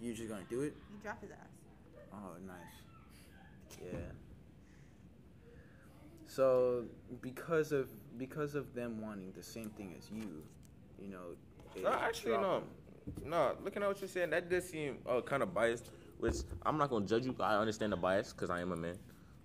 You're 0.00 0.14
just 0.14 0.28
gonna 0.28 0.42
do 0.48 0.62
it? 0.62 0.74
You 0.90 0.98
drop 1.02 1.20
his 1.20 1.30
ass. 1.30 1.36
Oh, 2.12 2.36
nice. 2.46 3.78
Yeah. 3.82 3.98
So 6.26 6.84
because 7.20 7.72
of 7.72 7.88
because 8.18 8.54
of 8.54 8.74
them 8.74 9.00
wanting 9.00 9.32
the 9.36 9.42
same 9.42 9.70
thing 9.70 9.94
as 9.98 10.10
you, 10.10 10.42
you 11.00 11.08
know. 11.08 11.36
No, 11.82 11.90
actually, 11.90 12.32
no. 12.32 12.38
drop- 12.38 13.26
No, 13.26 13.56
looking 13.64 13.82
at 13.82 13.88
what 13.88 14.00
you're 14.00 14.08
saying, 14.08 14.30
that 14.30 14.48
does 14.48 14.68
seem 14.68 14.98
uh, 15.06 15.20
kind 15.22 15.42
of 15.42 15.52
biased. 15.52 15.90
Which 16.18 16.36
I'm 16.64 16.78
not 16.78 16.88
gonna 16.88 17.04
judge 17.06 17.26
you. 17.26 17.34
I 17.40 17.56
understand 17.56 17.92
the 17.92 17.96
bias 17.96 18.32
because 18.32 18.48
I 18.48 18.60
am 18.60 18.70
a 18.72 18.76
man. 18.76 18.96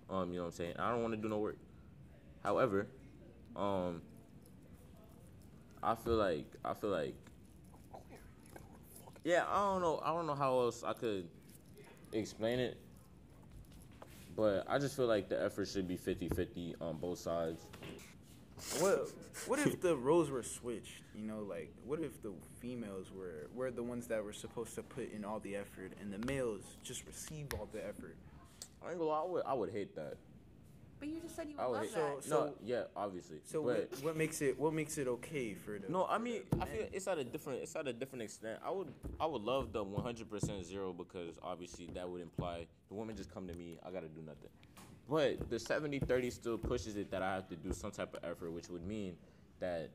Um, 0.09 0.31
you 0.31 0.37
know 0.37 0.43
what 0.43 0.47
I'm 0.47 0.51
saying. 0.53 0.73
I 0.79 0.91
don't 0.91 1.01
want 1.01 1.13
to 1.13 1.21
do 1.21 1.27
no 1.27 1.39
work. 1.39 1.57
However, 2.43 2.87
um, 3.55 4.01
I 5.83 5.95
feel 5.95 6.15
like 6.15 6.45
I 6.63 6.73
feel 6.73 6.91
like. 6.91 7.15
Yeah, 9.23 9.43
I 9.49 9.59
don't 9.65 9.81
know. 9.81 10.01
I 10.03 10.13
don't 10.13 10.27
know 10.27 10.35
how 10.35 10.59
else 10.59 10.83
I 10.83 10.93
could 10.93 11.27
explain 12.13 12.59
it. 12.59 12.77
But 14.35 14.65
I 14.69 14.77
just 14.77 14.95
feel 14.95 15.07
like 15.07 15.29
the 15.29 15.43
effort 15.43 15.67
should 15.67 15.87
be 15.87 15.97
50-50 15.97 16.75
on 16.79 16.97
both 16.97 17.17
sides. 17.17 17.65
What 18.79 19.09
what 19.45 19.59
if 19.59 19.81
the 19.81 19.95
roles 19.95 20.31
were 20.31 20.43
switched? 20.43 21.01
You 21.15 21.25
know, 21.25 21.39
like 21.39 21.71
what 21.85 21.99
if 21.99 22.21
the 22.23 22.31
females 22.59 23.11
were 23.15 23.47
were 23.53 23.69
the 23.71 23.83
ones 23.83 24.07
that 24.07 24.23
were 24.23 24.33
supposed 24.33 24.73
to 24.75 24.83
put 24.83 25.11
in 25.11 25.23
all 25.23 25.39
the 25.39 25.55
effort, 25.55 25.91
and 26.01 26.11
the 26.11 26.25
males 26.25 26.63
just 26.83 27.05
receive 27.05 27.47
all 27.53 27.67
the 27.71 27.85
effort? 27.85 28.15
I 28.85 28.89
ain't 28.89 28.99
gonna 28.99 29.09
lie, 29.09 29.21
I 29.21 29.25
would 29.25 29.43
I 29.45 29.53
would 29.53 29.71
hate 29.71 29.95
that. 29.95 30.17
But 30.99 31.09
you 31.09 31.19
just 31.21 31.35
said 31.35 31.47
you 31.47 31.55
would 31.57 31.63
I 31.63 31.67
would 31.67 31.73
love 31.75 31.83
hate 31.83 31.93
that. 31.93 32.23
So- 32.23 32.45
no, 32.45 32.53
yeah, 32.65 32.83
obviously. 32.95 33.37
So 33.43 33.61
but 33.63 33.89
what, 33.91 34.03
what 34.03 34.17
makes 34.17 34.41
it 34.41 34.59
what 34.59 34.73
makes 34.73 34.97
it 34.97 35.07
okay 35.07 35.53
for 35.53 35.77
the? 35.77 35.89
No, 35.91 36.05
I 36.09 36.17
mean, 36.17 36.41
the 36.51 36.63
I 36.63 36.65
feel 36.65 36.87
it's 36.91 37.07
at 37.07 37.17
a 37.19 37.23
different, 37.23 37.61
it's 37.61 37.75
at 37.75 37.87
a 37.87 37.93
different 37.93 38.23
extent. 38.23 38.59
I 38.65 38.71
would, 38.71 38.87
I 39.19 39.25
would 39.27 39.43
love 39.43 39.71
the 39.73 39.85
100% 39.85 40.63
zero 40.63 40.93
because 40.93 41.37
obviously 41.43 41.87
that 41.93 42.09
would 42.09 42.21
imply 42.21 42.65
the 42.89 42.95
woman 42.95 43.15
just 43.15 43.31
come 43.33 43.47
to 43.47 43.53
me, 43.53 43.77
I 43.85 43.91
gotta 43.91 44.07
do 44.07 44.21
nothing. 44.21 44.49
But 45.09 45.49
the 45.49 45.55
70-30 45.55 46.33
still 46.33 46.57
pushes 46.57 46.97
it 46.97 47.11
that 47.11 47.21
I 47.21 47.35
have 47.35 47.47
to 47.49 47.55
do 47.55 47.71
some 47.71 47.91
type 47.91 48.13
of 48.13 48.29
effort, 48.29 48.51
which 48.51 48.67
would 48.69 48.85
mean 48.85 49.15
that 49.59 49.89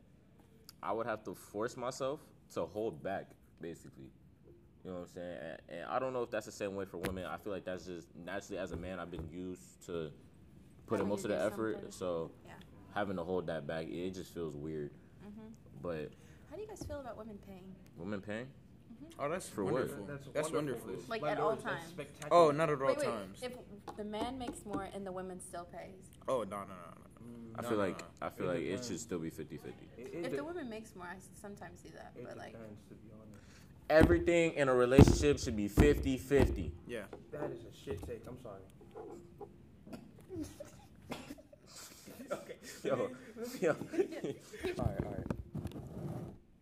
I 0.83 0.93
would 0.93 1.07
have 1.07 1.23
to 1.25 1.35
force 1.35 1.77
myself 1.77 2.21
to 2.55 2.65
hold 2.65 3.03
back, 3.03 3.27
basically. 3.61 4.11
You 4.85 4.91
know 4.91 4.97
what 4.99 5.03
I'm 5.09 5.15
saying? 5.15 5.39
And, 5.69 5.79
and 5.81 5.85
I 5.91 5.99
don't 5.99 6.13
know 6.13 6.23
if 6.23 6.31
that's 6.31 6.47
the 6.47 6.53
same 6.53 6.75
way 6.75 6.85
for 6.85 6.97
women. 6.99 7.25
I 7.25 7.37
feel 7.37 7.53
like 7.53 7.65
that's 7.65 7.87
just 7.87 8.09
naturally 8.25 8.59
as 8.59 8.73
a 8.73 8.77
man, 8.77 8.99
I've 8.99 9.11
been 9.11 9.29
used 9.31 9.85
to 9.87 10.11
putting 10.87 11.09
most 11.09 11.25
of 11.25 11.31
the 11.31 11.41
effort. 11.41 11.75
something. 11.75 11.91
So 11.93 12.31
Yeah. 12.45 12.53
having 12.95 13.17
to 13.17 13.23
hold 13.25 13.47
that 13.47 13.67
back, 13.67 13.87
it 13.87 14.11
just 14.11 14.35
feels 14.35 14.57
weird. 14.57 14.91
Mhm. 15.25 15.53
But 15.81 16.11
How 16.51 16.57
do 16.57 16.63
you 16.63 16.69
guys 16.69 16.83
feel 16.83 17.01
about 17.01 17.17
women 17.17 17.39
paying? 17.47 17.75
women 17.97 18.21
paying. 18.21 18.49
Oh, 19.19 19.29
that's 19.29 19.49
For 19.49 19.65
what? 19.65 19.73
wonderful. 19.75 20.05
That's, 20.33 20.51
wonderful. 20.53 20.91
It's 20.95 21.09
Like, 21.09 21.23
at 21.25 21.39
all 21.39 21.57
times. 21.57 21.95
Oh, 22.31 22.51
not 22.51 22.71
at 22.71 22.81
all 22.81 22.89
wait, 22.89 22.99
wait. 22.99 23.07
times. 23.07 23.43
If 23.43 23.53
the 23.97 24.05
man 24.05 24.39
makes 24.39 24.65
more 24.65 24.85
and 24.95 25.07
the 25.07 25.13
woman 25.13 25.39
still 25.41 25.65
pays, 25.65 26.11
Oh 26.29 26.43
no 26.45 26.61
no 26.61 26.67
no 26.67 26.67
no. 26.67 27.29
I 27.57 27.63
No, 27.63 27.69
feel 27.69 27.79
like 27.79 27.99
no. 28.01 28.07
I 28.27 28.31
feel 28.31 28.51
It 28.51 28.55
like 28.55 28.63
it 28.63 28.85
should 28.85 29.01
still 29.01 29.19
be 29.19 29.31
50-50. 29.31 29.67
It, 29.99 30.07
it 30.07 30.25
if 30.27 30.31
de- 30.31 30.37
the 30.39 30.45
woman 30.45 30.69
makes 30.69 30.95
more, 30.97 31.07
I 31.07 31.17
sometimes 31.41 31.81
see 31.81 31.91
that. 31.91 32.13
it 32.17 32.25
But 32.25 32.37
like, 32.39 32.53
depends, 32.53 32.83
to 32.89 32.95
be 32.95 33.11
honest. 33.13 33.32
Everything 33.93 34.55
in 34.55 34.71
a 34.71 34.75
relationship 34.75 35.39
should 35.39 35.55
be 35.55 35.69
50-50. 35.69 36.71
Yeah. 36.87 37.03
That 37.31 37.51
is 37.51 37.61
a 37.61 37.85
shit 37.85 38.01
take. 38.07 38.23
I'm 38.27 38.39
sorry. 38.43 38.63
okay. 42.33 42.55
Yo, 42.85 43.11
yo. 43.61 43.71
All 44.79 44.85
right, 44.87 45.05
all 45.05 45.13
right. 45.13 45.27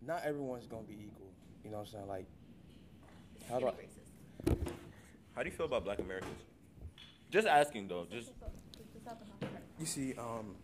Not 0.05 0.23
everyone's 0.25 0.67
gonna 0.67 0.83
be 0.83 0.95
equal. 0.95 1.29
You 1.65 1.71
know 1.71 1.79
what 1.79 1.87
I'm 1.87 1.93
saying? 1.93 2.09
Like, 2.09 2.27
how 3.49 3.61
do 3.61 3.69
I? 3.69 3.73
How 5.37 5.43
do 5.43 5.49
you 5.49 5.55
feel 5.55 5.67
about 5.67 5.85
black 5.85 6.01
Americans? 6.01 6.41
Just 7.31 7.47
asking 7.47 7.87
though, 7.89 8.07
just 8.11 8.33
You 9.79 9.87
see, 9.87 10.15
um, 10.19 10.57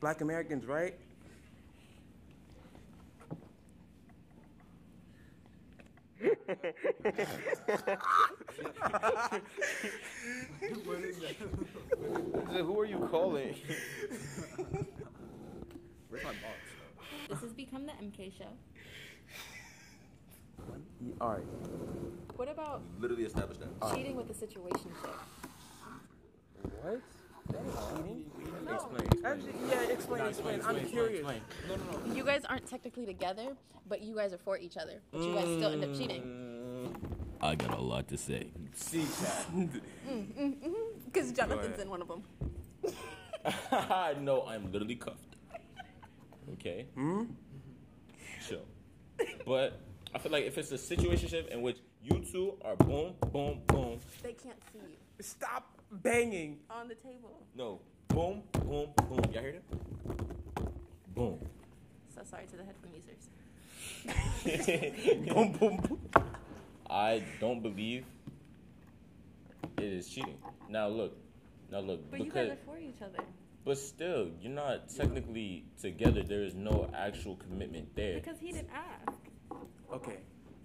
black 0.00 0.22
Americans, 0.22 0.64
right? 0.64 0.94
Who 12.48 12.80
are 12.80 12.84
you 12.84 12.98
calling? 13.10 13.54
Where's 16.08 16.24
my 16.24 16.30
box? 16.30 16.58
This 17.28 17.40
has 17.40 17.52
become 17.52 17.86
the 17.86 17.92
MK 17.92 18.36
show. 18.36 18.44
Y- 21.00 21.12
All 21.20 21.28
right. 21.30 21.44
What 22.36 22.48
about 22.50 22.82
Literally 22.98 23.24
established 23.24 23.60
that. 23.60 23.94
cheating 23.94 24.16
with 24.16 24.30
a 24.30 24.34
situation 24.34 24.90
chick? 25.02 25.10
What? 26.82 27.00
That 27.52 27.60
ain't 27.60 27.96
cheating. 27.96 28.26
Explain. 28.72 29.24
Actually, 29.24 29.52
yeah, 29.68 29.82
explain, 29.82 30.26
explain. 30.26 30.60
I'm 30.66 30.84
curious. 30.86 31.26
You 32.14 32.24
guys 32.24 32.44
aren't 32.44 32.66
technically 32.66 33.06
together, 33.06 33.56
but 33.88 34.02
you 34.02 34.14
guys 34.14 34.32
are 34.32 34.38
for 34.38 34.56
each 34.58 34.76
other. 34.76 35.00
But 35.10 35.22
you 35.22 35.34
guys 35.34 35.44
still 35.44 35.72
end 35.72 35.84
up 35.84 35.94
cheating. 35.94 36.22
Mm. 36.22 37.20
I 37.42 37.54
got 37.54 37.76
a 37.76 37.80
lot 37.80 38.08
to 38.08 38.18
say. 38.18 38.48
See 38.74 39.00
chat. 39.00 39.46
Because 39.54 39.80
mm, 40.08 40.34
mm, 40.38 40.54
mm-hmm. 40.62 41.34
Jonathan's 41.34 41.80
in 41.80 41.88
one 41.90 42.02
of 42.02 42.08
them. 42.08 42.22
no, 44.24 44.44
I'm 44.46 44.70
literally 44.70 44.96
cuffed. 44.96 45.36
Okay. 46.52 46.86
Hmm. 46.94 47.24
Chill. 48.46 48.64
But 49.46 49.80
I 50.14 50.18
feel 50.18 50.32
like 50.32 50.44
if 50.44 50.58
it's 50.58 50.72
a 50.72 50.74
situationship 50.74 51.48
in 51.48 51.62
which 51.62 51.78
you 52.02 52.20
two 52.30 52.54
are 52.64 52.76
boom, 52.76 53.14
boom, 53.32 53.60
boom, 53.66 53.98
They 54.22 54.32
can't 54.32 54.60
see 54.72 54.78
you 54.78 54.96
Stop 55.20 55.79
banging. 55.90 56.58
on 56.70 56.88
the 56.88 56.94
table. 56.94 57.46
no, 57.54 57.80
boom, 58.08 58.42
boom, 58.52 58.88
boom. 59.08 59.20
Y'all 59.32 59.42
hear 59.42 59.52
that? 59.52 61.14
Boom. 61.14 61.38
So 62.14 62.22
sorry 62.24 62.46
to 62.46 62.56
the 62.56 62.64
headphone 62.64 62.92
users. 62.94 63.28
boom, 65.34 65.52
boom, 65.52 65.76
boom. 65.76 65.98
I 66.88 67.22
don't 67.40 67.62
believe 67.62 68.04
it 69.78 69.84
is 69.84 70.08
cheating. 70.08 70.38
Now 70.68 70.88
look, 70.88 71.16
now 71.70 71.80
look, 71.80 72.10
But 72.10 72.20
you 72.24 72.30
guys 72.30 72.50
are 72.50 72.58
for 72.64 72.78
each 72.78 73.00
other. 73.02 73.22
but 73.64 73.78
still, 73.78 74.30
you're 74.40 74.52
not 74.52 74.88
technically 74.88 75.64
together. 75.80 76.22
There 76.22 76.42
is 76.42 76.54
no 76.54 76.90
actual 76.94 77.36
commitment 77.36 77.94
there. 77.94 78.14
Because 78.14 78.38
he 78.40 78.52
didn't 78.52 78.70
ask. 78.74 79.18
Okay. 79.92 80.18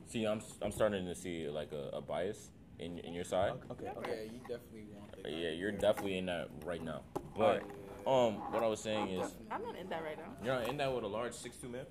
See, 0.07 0.25
I'm 0.25 0.41
I'm 0.61 0.71
starting 0.71 1.05
to 1.05 1.15
see 1.15 1.47
like 1.49 1.71
a, 1.71 1.97
a 1.97 2.01
bias 2.01 2.49
in 2.79 2.99
in 2.99 3.13
your 3.13 3.23
side. 3.23 3.53
Okay. 3.71 3.85
Yeah, 3.85 4.31
you 4.31 4.39
definitely 4.41 4.85
want 4.93 5.23
the 5.23 5.29
Yeah, 5.29 5.49
you're 5.51 5.71
definitely 5.71 6.17
in 6.17 6.25
that 6.27 6.49
right 6.65 6.83
now. 6.83 7.01
But 7.37 7.63
um, 8.05 8.35
what 8.51 8.63
I 8.63 8.67
was 8.67 8.79
saying 8.79 9.09
is, 9.09 9.31
I'm 9.51 9.63
not 9.63 9.75
in 9.77 9.89
that 9.89 10.03
right 10.03 10.17
now. 10.17 10.33
you're 10.43 10.55
not 10.59 10.69
in 10.69 10.77
that 10.77 10.93
with 10.93 11.03
a 11.03 11.07
large 11.07 11.33
six 11.33 11.57
two 11.57 11.69
man. 11.69 11.85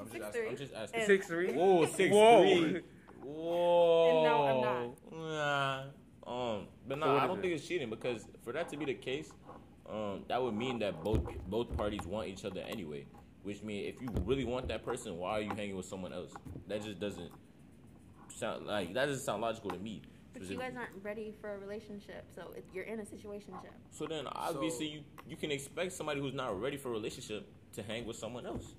I'm 0.00 0.06
just 0.10 0.22
asking. 0.22 0.48
I'm 0.48 0.56
just 0.56 0.74
asking. 0.74 1.00
And- 1.00 1.06
Six 1.06 1.26
three. 1.26 1.52
Whoa, 1.52 1.86
six 1.86 2.12
Whoa. 2.14 2.42
three. 2.42 2.80
Whoa. 3.22 4.10
And 4.10 4.24
no, 4.24 4.42
I'm 4.44 4.60
not. 4.60 5.12
Nah. 5.12 5.82
Um, 6.26 6.68
but 6.88 6.98
no, 6.98 7.12
what 7.14 7.22
I 7.22 7.26
don't 7.26 7.38
it? 7.38 7.42
think 7.42 7.54
it's 7.54 7.66
cheating 7.66 7.90
because 7.90 8.26
for 8.42 8.52
that 8.54 8.68
to 8.70 8.76
be 8.78 8.86
the 8.86 8.94
case, 8.94 9.30
um, 9.88 10.24
that 10.28 10.42
would 10.42 10.54
mean 10.54 10.78
that 10.78 11.02
both 11.04 11.20
both 11.48 11.76
parties 11.76 12.06
want 12.06 12.28
each 12.28 12.44
other 12.44 12.60
anyway. 12.66 13.04
Which 13.42 13.62
means 13.62 13.94
if 13.94 14.00
you 14.00 14.08
really 14.24 14.44
want 14.46 14.68
that 14.68 14.84
person, 14.84 15.18
why 15.18 15.32
are 15.32 15.40
you 15.42 15.50
hanging 15.50 15.76
with 15.76 15.84
someone 15.84 16.14
else? 16.14 16.32
That 16.66 16.82
just 16.82 16.98
doesn't 16.98 17.30
sound 18.44 18.66
like 18.66 18.94
that 18.94 19.06
doesn't 19.06 19.24
sound 19.24 19.42
logical 19.42 19.70
to 19.70 19.78
me. 19.78 20.02
But 20.32 20.42
you 20.42 20.58
guys 20.58 20.72
aren't 20.76 20.90
ready 21.02 21.32
for 21.40 21.54
a 21.54 21.58
relationship, 21.58 22.24
so 22.34 22.42
it, 22.56 22.64
you're 22.74 22.84
in 22.84 22.98
a 22.98 23.04
situationship. 23.04 23.70
So 23.92 24.06
then, 24.06 24.26
obviously, 24.26 24.88
you 24.88 25.00
you 25.28 25.36
can 25.36 25.50
expect 25.50 25.92
somebody 25.92 26.20
who's 26.20 26.34
not 26.34 26.60
ready 26.60 26.76
for 26.76 26.88
a 26.88 26.92
relationship 26.92 27.46
to 27.74 27.82
hang 27.82 28.04
with 28.04 28.16
someone 28.16 28.44
else. 28.46 28.74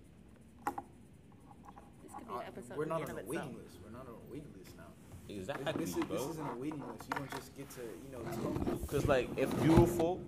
This 2.03 2.13
could 2.13 2.27
be 2.27 2.33
an 2.33 2.39
uh, 2.39 2.47
episode 2.47 2.77
We're 2.77 2.85
not 2.85 3.03
on 3.03 3.11
a 3.11 3.15
waiting 3.15 3.33
itself. 3.33 3.51
list. 3.63 3.77
We're 3.83 3.91
not 3.91 4.07
on 4.07 4.15
a 4.15 4.31
waiting 4.31 4.49
list 4.57 4.77
now. 4.77 4.83
Exactly, 5.29 5.85
This, 5.85 5.97
is, 5.97 6.03
bro. 6.03 6.17
this 6.17 6.27
isn't 6.31 6.47
a 6.47 6.55
waiting 6.57 6.83
list. 6.87 7.09
You 7.09 7.19
don't 7.19 7.31
just 7.31 7.57
get 7.57 7.69
to, 7.71 7.81
you 7.81 8.11
know, 8.11 8.65
talk. 8.65 8.81
Because 8.81 9.07
like, 9.07 9.29
if 9.37 9.49
beautiful 9.61 10.21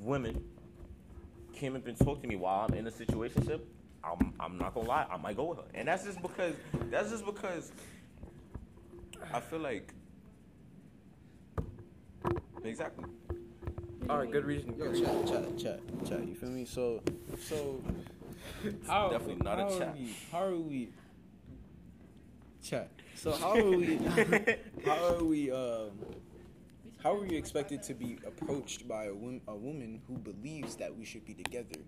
women 0.00 0.44
came 1.54 1.76
up 1.76 1.86
and 1.86 1.98
talked 1.98 2.22
to 2.22 2.28
me 2.28 2.36
while 2.36 2.66
I'm 2.68 2.74
in 2.74 2.86
a 2.86 2.90
situationship, 2.90 3.60
I'm 4.04 4.32
I'm 4.40 4.58
not 4.58 4.74
gonna 4.74 4.88
lie, 4.88 5.06
I 5.10 5.16
might 5.16 5.36
go 5.36 5.44
with 5.44 5.58
her, 5.58 5.64
and 5.74 5.88
that's 5.88 6.04
just 6.04 6.20
because 6.22 6.54
that's 6.90 7.10
just 7.10 7.24
because 7.26 7.70
I 9.32 9.40
feel 9.40 9.60
like 9.60 9.92
exactly. 12.64 13.04
All 14.08 14.18
right. 14.18 14.30
Good 14.30 14.44
reason. 14.44 14.74
Yo, 14.78 14.90
Good 14.90 15.04
chat, 15.04 15.26
chat, 15.26 15.58
chat, 15.58 15.80
chat. 16.08 16.26
You 16.26 16.34
feel 16.34 16.50
me? 16.50 16.64
So, 16.64 17.02
so, 17.40 17.80
how 18.86 19.10
definitely 19.10 19.44
not 19.44 19.58
a 19.60 19.62
how 19.62 19.78
chat. 19.78 19.88
Are 19.88 19.92
we, 19.92 20.16
how 20.32 20.44
are 20.44 20.56
we? 20.56 20.88
Chat. 22.62 22.90
So 23.14 23.32
how 23.40 23.56
are 23.56 23.70
we? 23.70 23.98
how 24.84 25.14
are 25.14 25.24
we? 25.24 25.50
Um, 25.50 25.90
how 27.02 27.14
are 27.14 27.20
we 27.20 27.36
expected 27.36 27.82
to 27.84 27.94
be 27.94 28.18
approached 28.26 28.86
by 28.86 29.04
a, 29.04 29.14
wom- 29.14 29.40
a 29.48 29.54
woman 29.54 30.02
who 30.06 30.18
believes 30.18 30.76
that 30.76 30.94
we 30.94 31.04
should 31.04 31.24
be 31.24 31.32
together, 31.34 31.80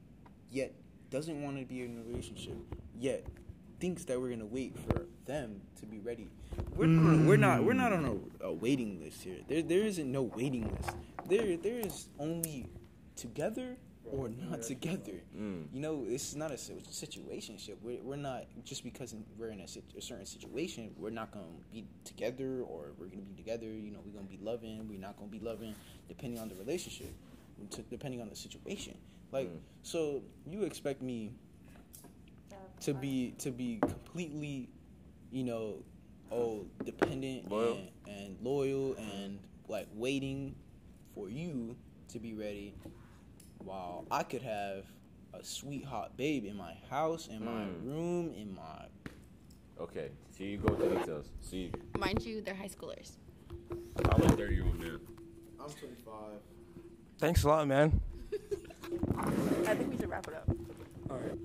yet 0.50 0.72
doesn't 1.10 1.42
want 1.42 1.58
to 1.58 1.64
be 1.64 1.82
in 1.82 1.98
a 1.98 2.08
relationship, 2.08 2.56
yet 2.98 3.26
thinks 3.78 4.04
that 4.06 4.18
we're 4.20 4.30
gonna 4.30 4.46
wait 4.46 4.74
for 4.78 5.06
them 5.26 5.60
to 5.80 5.86
be 5.86 5.98
ready? 5.98 6.28
We're 6.76 6.86
not, 6.86 7.26
we're 7.26 7.36
not 7.36 7.64
we're 7.64 7.72
not 7.74 7.92
on 7.92 8.04
a, 8.40 8.46
a 8.46 8.52
waiting 8.52 9.00
list 9.02 9.22
here. 9.22 9.38
There 9.48 9.62
there 9.62 9.80
isn't 9.82 10.10
no 10.10 10.22
waiting 10.22 10.64
list. 10.76 10.96
There 11.28 11.56
there 11.56 11.80
is 11.80 12.08
only 12.18 12.66
together 13.16 13.76
or 14.10 14.28
not 14.28 14.62
together. 14.62 15.22
Mm. 15.38 15.66
You 15.72 15.80
know, 15.80 16.04
it's 16.08 16.34
not 16.34 16.50
a 16.50 16.58
situation. 16.58 17.56
We're, 17.82 18.02
we're 18.02 18.16
not 18.16 18.44
just 18.64 18.84
because 18.84 19.14
we're 19.38 19.48
in 19.50 19.60
a, 19.60 19.64
a 19.96 20.02
certain 20.02 20.26
situation. 20.26 20.90
We're 20.98 21.10
not 21.10 21.30
gonna 21.30 21.44
be 21.72 21.84
together, 22.04 22.62
or 22.66 22.92
we're 22.98 23.06
gonna 23.06 23.22
be 23.22 23.34
together. 23.34 23.66
You 23.66 23.92
know, 23.92 24.00
we're 24.04 24.12
gonna 24.12 24.28
be 24.28 24.38
loving. 24.42 24.86
We're 24.88 24.98
not 25.00 25.16
gonna 25.16 25.30
be 25.30 25.38
loving, 25.40 25.74
depending 26.08 26.40
on 26.40 26.48
the 26.48 26.54
relationship, 26.56 27.12
to, 27.70 27.82
depending 27.82 28.20
on 28.20 28.28
the 28.28 28.36
situation. 28.36 28.96
Like, 29.30 29.48
Mm. 29.48 29.60
so 29.82 30.22
you 30.46 30.64
expect 30.64 31.00
me 31.00 31.30
to 32.80 32.92
be 32.92 33.34
to 33.38 33.50
be 33.50 33.78
completely, 33.80 34.68
you 35.32 35.42
know, 35.44 35.82
oh, 36.30 36.66
dependent 36.84 37.50
Loyal. 37.50 37.78
And, 38.06 38.16
and 38.16 38.36
loyal 38.42 38.94
and 38.98 39.38
like 39.68 39.88
waiting 39.94 40.54
for 41.14 41.28
you 41.28 41.74
to 42.08 42.18
be 42.18 42.34
ready, 42.34 42.74
while 43.58 44.04
I 44.10 44.22
could 44.22 44.42
have 44.42 44.84
a 45.34 45.42
sweet 45.42 45.84
hot 45.84 46.16
babe 46.16 46.44
in 46.44 46.56
my 46.56 46.74
house, 46.90 47.26
in 47.28 47.44
my 47.44 47.50
Mm. 47.64 47.84
room, 47.86 48.34
in 48.36 48.54
my 48.54 48.86
Okay, 49.80 50.10
so 50.36 50.44
you 50.44 50.58
go 50.58 50.74
with 50.74 50.90
the 50.90 50.96
details. 50.96 51.30
See, 51.40 51.72
Mind 51.98 52.22
you, 52.24 52.40
they're 52.42 52.54
high 52.54 52.68
schoolers. 52.68 53.12
I'm 53.70 54.22
a 54.22 54.28
30 54.28 54.54
year 54.54 54.64
old 54.64 54.78
man. 54.78 55.00
I'm 55.58 55.70
25. 55.70 56.14
Thanks 57.18 57.42
a 57.44 57.48
lot, 57.48 57.66
man. 57.66 58.00
I 59.16 59.74
think 59.74 59.90
we 59.90 59.96
should 59.96 60.10
wrap 60.10 60.28
it 60.28 60.34
up. 60.34 60.48
All 61.10 61.16
right. 61.16 61.38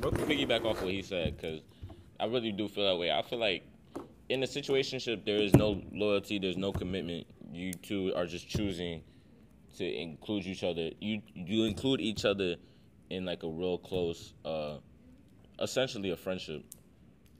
But 0.00 0.14
to 0.16 0.22
piggyback 0.24 0.64
off 0.64 0.82
what 0.82 0.90
he 0.92 1.02
said, 1.02 1.36
because 1.36 1.60
I 2.20 2.26
really 2.26 2.52
do 2.52 2.68
feel 2.68 2.84
that 2.88 2.96
way. 2.98 3.10
I 3.10 3.22
feel 3.22 3.38
like 3.38 3.62
in 4.28 4.42
a 4.42 4.46
situationship, 4.46 5.24
there 5.24 5.36
is 5.36 5.54
no 5.54 5.80
loyalty, 5.92 6.38
there's 6.38 6.56
no 6.56 6.72
commitment. 6.72 7.26
You 7.52 7.72
two 7.72 8.12
are 8.14 8.26
just 8.26 8.48
choosing 8.48 9.02
to 9.76 9.84
include 9.84 10.46
each 10.46 10.64
other. 10.64 10.90
You 11.00 11.22
you 11.34 11.64
include 11.64 12.00
each 12.00 12.24
other 12.24 12.56
in 13.10 13.24
like 13.24 13.42
a 13.42 13.48
real 13.48 13.78
close, 13.78 14.34
uh, 14.44 14.78
essentially 15.60 16.10
a 16.10 16.16
friendship. 16.16 16.64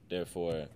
Therefore, 0.08 0.66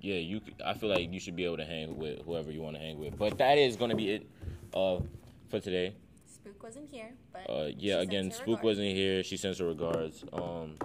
yeah, 0.00 0.14
you. 0.16 0.40
c- 0.40 0.54
I 0.64 0.74
feel 0.74 0.88
like 0.88 1.12
you 1.12 1.20
should 1.20 1.36
be 1.36 1.44
able 1.44 1.58
to 1.58 1.64
hang 1.66 1.96
with 1.98 2.20
whoever 2.24 2.50
you 2.50 2.62
want 2.62 2.76
to 2.76 2.82
hang 2.82 2.98
with. 2.98 3.18
But 3.18 3.36
that 3.38 3.58
is 3.58 3.76
gonna 3.76 3.96
be 3.96 4.10
it, 4.12 4.26
uh, 4.72 5.00
for 5.50 5.60
today. 5.60 5.94
Spook 6.26 6.62
wasn't 6.62 6.88
here, 6.90 7.12
but 7.32 7.50
Uh, 7.50 7.68
she 7.70 7.76
yeah, 7.80 7.94
sends 7.96 8.08
again, 8.08 8.24
her 8.26 8.30
Spook 8.30 8.46
regards. 8.46 8.64
wasn't 8.64 8.94
here. 8.96 9.22
She 9.22 9.36
sends 9.36 9.58
her 9.58 9.66
regards. 9.66 10.24
Um, 10.32 10.76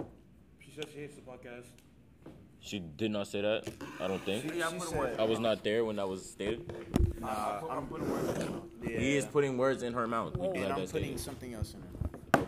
She 0.58 0.70
says 0.72 0.84
she 0.92 1.00
hates 1.00 1.14
the 1.16 1.22
podcast. 1.22 1.66
She 2.60 2.78
did 2.78 3.10
not 3.10 3.26
say 3.26 3.40
that. 3.42 3.64
I 4.00 4.06
don't 4.08 4.22
think. 4.24 4.52
Yeah, 4.54 4.68
I'm 4.68 4.78
putting 4.78 4.98
words. 4.98 5.18
I 5.18 5.22
was 5.24 5.38
not 5.38 5.62
there 5.64 5.84
when 5.84 5.96
that 5.96 6.08
was 6.08 6.28
stated. 6.30 6.72
Nah, 7.20 7.60
I'm 7.70 7.86
putting 7.86 8.10
words 8.10 8.28
in 8.30 8.40
your 8.40 8.50
mouth. 8.50 8.62
He 8.82 9.16
is 9.16 9.24
putting 9.26 9.58
words 9.58 9.82
in 9.82 9.92
her 9.92 10.06
mouth. 10.06 10.36
We 10.36 10.46
And 10.48 10.66
I'm 10.66 10.74
putting 10.74 10.86
stated. 10.88 11.20
something 11.20 11.54
else 11.54 11.74
in 11.74 11.80
it. 11.80 11.86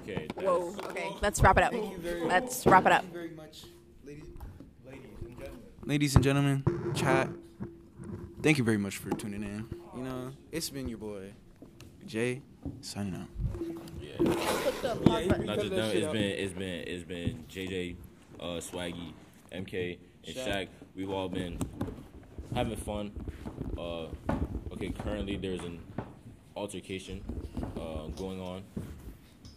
Okay. 0.02 0.26
Whoa. 0.37 0.75
Okay, 0.85 1.09
let's 1.21 1.40
wrap 1.42 1.59
it 1.59 1.64
up. 1.64 1.73
Thank 1.73 1.92
you 1.92 1.99
very 1.99 2.25
Let's 2.25 2.66
wrap 2.66 2.87
it 2.87 2.92
up. 2.92 3.02
Thank 3.02 3.12
you 3.14 3.21
very 3.21 3.35
much, 3.37 3.64
ladies. 4.04 4.25
Ladies 4.85 5.04
and 5.25 5.37
gentlemen. 5.38 5.61
Ladies 5.85 6.14
and 6.16 6.25
gentlemen, 6.25 6.64
chat. 6.95 7.28
Thank 8.42 8.59
you 8.59 8.64
very 8.64 8.78
much 8.78 8.97
for 8.97 9.11
tuning 9.11 9.42
in. 9.42 9.66
You 9.97 10.02
know, 10.02 10.33
it's 10.50 10.71
been 10.71 10.88
your 10.88 10.99
boy, 10.99 11.33
Jay, 12.07 12.42
signing 12.81 13.14
out. 13.14 13.28
Yeah. 14.01 14.16
Put 14.18 14.83
the. 14.83 14.94
Not 15.44 15.59
just 15.59 15.70
that 15.70 15.77
them. 15.77 15.90
shit 15.92 15.96
It's 16.03 16.07
out. 16.07 16.12
been 16.12 16.22
it's 16.22 16.53
been 16.55 16.85
it's 16.88 17.05
been 17.05 17.44
JJ, 17.48 17.96
uh, 18.40 18.44
Swaggy, 18.61 19.12
MK, 19.55 19.99
and 20.27 20.35
Shak. 20.35 20.47
Shak. 20.47 20.69
We've 20.97 21.11
all 21.11 21.29
been 21.29 21.59
having 22.55 22.77
fun. 22.77 23.12
Uh, 23.79 24.07
okay, 24.73 24.91
currently 25.05 25.37
there's 25.37 25.61
an 25.61 25.81
altercation 26.57 27.23
uh, 27.77 28.07
going 28.17 28.41
on 28.41 28.62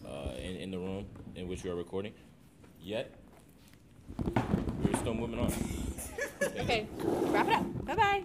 uh, 0.08 0.32
in 0.38 0.56
in 0.58 0.72
the 0.72 0.78
room 0.80 1.06
in 1.36 1.48
which 1.48 1.64
we 1.64 1.70
are 1.70 1.76
recording. 1.76 2.14
Yet 2.82 3.12
we're 4.84 4.98
still 5.00 5.14
moving 5.14 5.40
on. 5.40 5.52
Okay, 6.60 6.86
wrap 7.32 7.48
it 7.48 7.54
up. 7.54 7.86
Bye 7.86 7.96
bye. 7.96 8.24